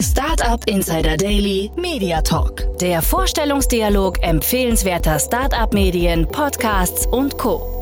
Startup 0.00 0.68
Insider 0.68 1.16
Daily 1.16 1.70
Media 1.76 2.20
Talk. 2.22 2.66
Der 2.78 3.02
Vorstellungsdialog 3.02 4.22
empfehlenswerter 4.22 5.18
Startup-Medien, 5.18 6.26
Podcasts 6.26 7.06
und 7.06 7.38
Co. 7.38 7.81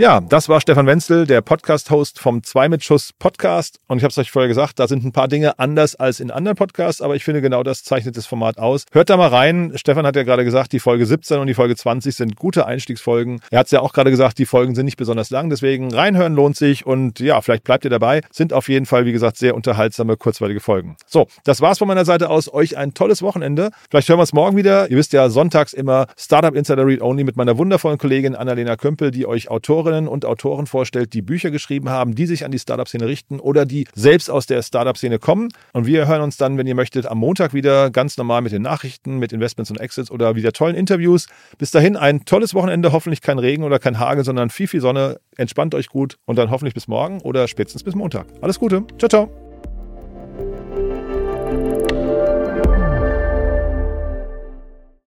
Ja, 0.00 0.20
das 0.20 0.48
war 0.48 0.60
Stefan 0.60 0.86
Wenzel, 0.86 1.26
der 1.26 1.40
Podcast-Host 1.40 2.20
vom 2.20 2.44
Zwei 2.44 2.68
mit 2.68 2.84
Schuss 2.84 3.12
Podcast. 3.12 3.80
Und 3.88 3.98
ich 3.98 4.04
habe 4.04 4.12
es 4.12 4.18
euch 4.18 4.30
vorher 4.30 4.46
gesagt, 4.46 4.78
da 4.78 4.86
sind 4.86 5.04
ein 5.04 5.10
paar 5.10 5.26
Dinge 5.26 5.58
anders 5.58 5.96
als 5.96 6.20
in 6.20 6.30
anderen 6.30 6.56
Podcasts, 6.56 7.02
aber 7.02 7.16
ich 7.16 7.24
finde 7.24 7.42
genau 7.42 7.64
das 7.64 7.82
zeichnet 7.82 8.16
das 8.16 8.24
Format 8.24 8.58
aus. 8.58 8.84
Hört 8.92 9.10
da 9.10 9.16
mal 9.16 9.26
rein. 9.26 9.72
Stefan 9.74 10.06
hat 10.06 10.14
ja 10.14 10.22
gerade 10.22 10.44
gesagt, 10.44 10.72
die 10.72 10.78
Folge 10.78 11.04
17 11.04 11.40
und 11.40 11.48
die 11.48 11.54
Folge 11.54 11.74
20 11.74 12.14
sind 12.14 12.36
gute 12.36 12.64
Einstiegsfolgen. 12.64 13.40
Er 13.50 13.58
hat 13.58 13.66
es 13.66 13.72
ja 13.72 13.80
auch 13.80 13.92
gerade 13.92 14.12
gesagt, 14.12 14.38
die 14.38 14.46
Folgen 14.46 14.76
sind 14.76 14.84
nicht 14.84 14.98
besonders 14.98 15.30
lang, 15.30 15.50
deswegen 15.50 15.92
reinhören 15.92 16.36
lohnt 16.36 16.54
sich 16.54 16.86
und 16.86 17.18
ja, 17.18 17.40
vielleicht 17.40 17.64
bleibt 17.64 17.82
ihr 17.82 17.90
dabei. 17.90 18.20
Sind 18.30 18.52
auf 18.52 18.68
jeden 18.68 18.86
Fall, 18.86 19.04
wie 19.04 19.12
gesagt, 19.12 19.36
sehr 19.36 19.56
unterhaltsame, 19.56 20.16
kurzweilige 20.16 20.60
Folgen. 20.60 20.96
So, 21.08 21.26
das 21.42 21.60
war's 21.60 21.78
von 21.78 21.88
meiner 21.88 22.04
Seite 22.04 22.30
aus. 22.30 22.54
Euch 22.54 22.76
ein 22.76 22.94
tolles 22.94 23.20
Wochenende. 23.20 23.70
Vielleicht 23.90 24.08
hören 24.08 24.18
wir 24.18 24.22
uns 24.22 24.32
morgen 24.32 24.56
wieder. 24.56 24.88
Ihr 24.92 24.96
wisst 24.96 25.12
ja, 25.12 25.28
sonntags 25.28 25.72
immer 25.72 26.06
Startup 26.16 26.54
Insider 26.54 26.86
Read 26.86 27.02
Only 27.02 27.24
mit 27.24 27.36
meiner 27.36 27.58
wundervollen 27.58 27.98
Kollegin 27.98 28.36
Annalena 28.36 28.76
Kömpel, 28.76 29.10
die 29.10 29.26
euch 29.26 29.50
Autorin 29.50 29.87
Autorinnen 29.88 30.08
und 30.08 30.24
Autoren 30.24 30.66
vorstellt, 30.66 31.14
die 31.14 31.22
Bücher 31.22 31.50
geschrieben 31.50 31.88
haben, 31.88 32.14
die 32.14 32.26
sich 32.26 32.44
an 32.44 32.50
die 32.50 32.58
Startup-Szene 32.58 33.06
richten 33.06 33.40
oder 33.40 33.64
die 33.64 33.86
selbst 33.94 34.30
aus 34.30 34.46
der 34.46 34.62
Startup-Szene 34.62 35.18
kommen. 35.18 35.48
Und 35.72 35.86
wir 35.86 36.06
hören 36.06 36.20
uns 36.20 36.36
dann, 36.36 36.58
wenn 36.58 36.66
ihr 36.66 36.74
möchtet, 36.74 37.06
am 37.06 37.18
Montag 37.18 37.54
wieder 37.54 37.90
ganz 37.90 38.16
normal 38.16 38.42
mit 38.42 38.52
den 38.52 38.62
Nachrichten, 38.62 39.18
mit 39.18 39.32
Investments 39.32 39.70
und 39.70 39.80
Exits 39.80 40.10
oder 40.10 40.36
wieder 40.36 40.52
tollen 40.52 40.76
Interviews. 40.76 41.26
Bis 41.56 41.70
dahin 41.70 41.96
ein 41.96 42.24
tolles 42.24 42.54
Wochenende, 42.54 42.92
hoffentlich 42.92 43.22
kein 43.22 43.38
Regen 43.38 43.64
oder 43.64 43.78
kein 43.78 43.98
Hagel, 43.98 44.24
sondern 44.24 44.50
viel, 44.50 44.68
viel 44.68 44.80
Sonne. 44.80 45.20
Entspannt 45.36 45.74
euch 45.74 45.88
gut 45.88 46.18
und 46.26 46.36
dann 46.36 46.50
hoffentlich 46.50 46.74
bis 46.74 46.88
morgen 46.88 47.20
oder 47.22 47.48
spätestens 47.48 47.82
bis 47.82 47.94
Montag. 47.94 48.26
Alles 48.42 48.58
Gute. 48.58 48.84
Ciao, 48.98 49.08
ciao. 49.08 49.47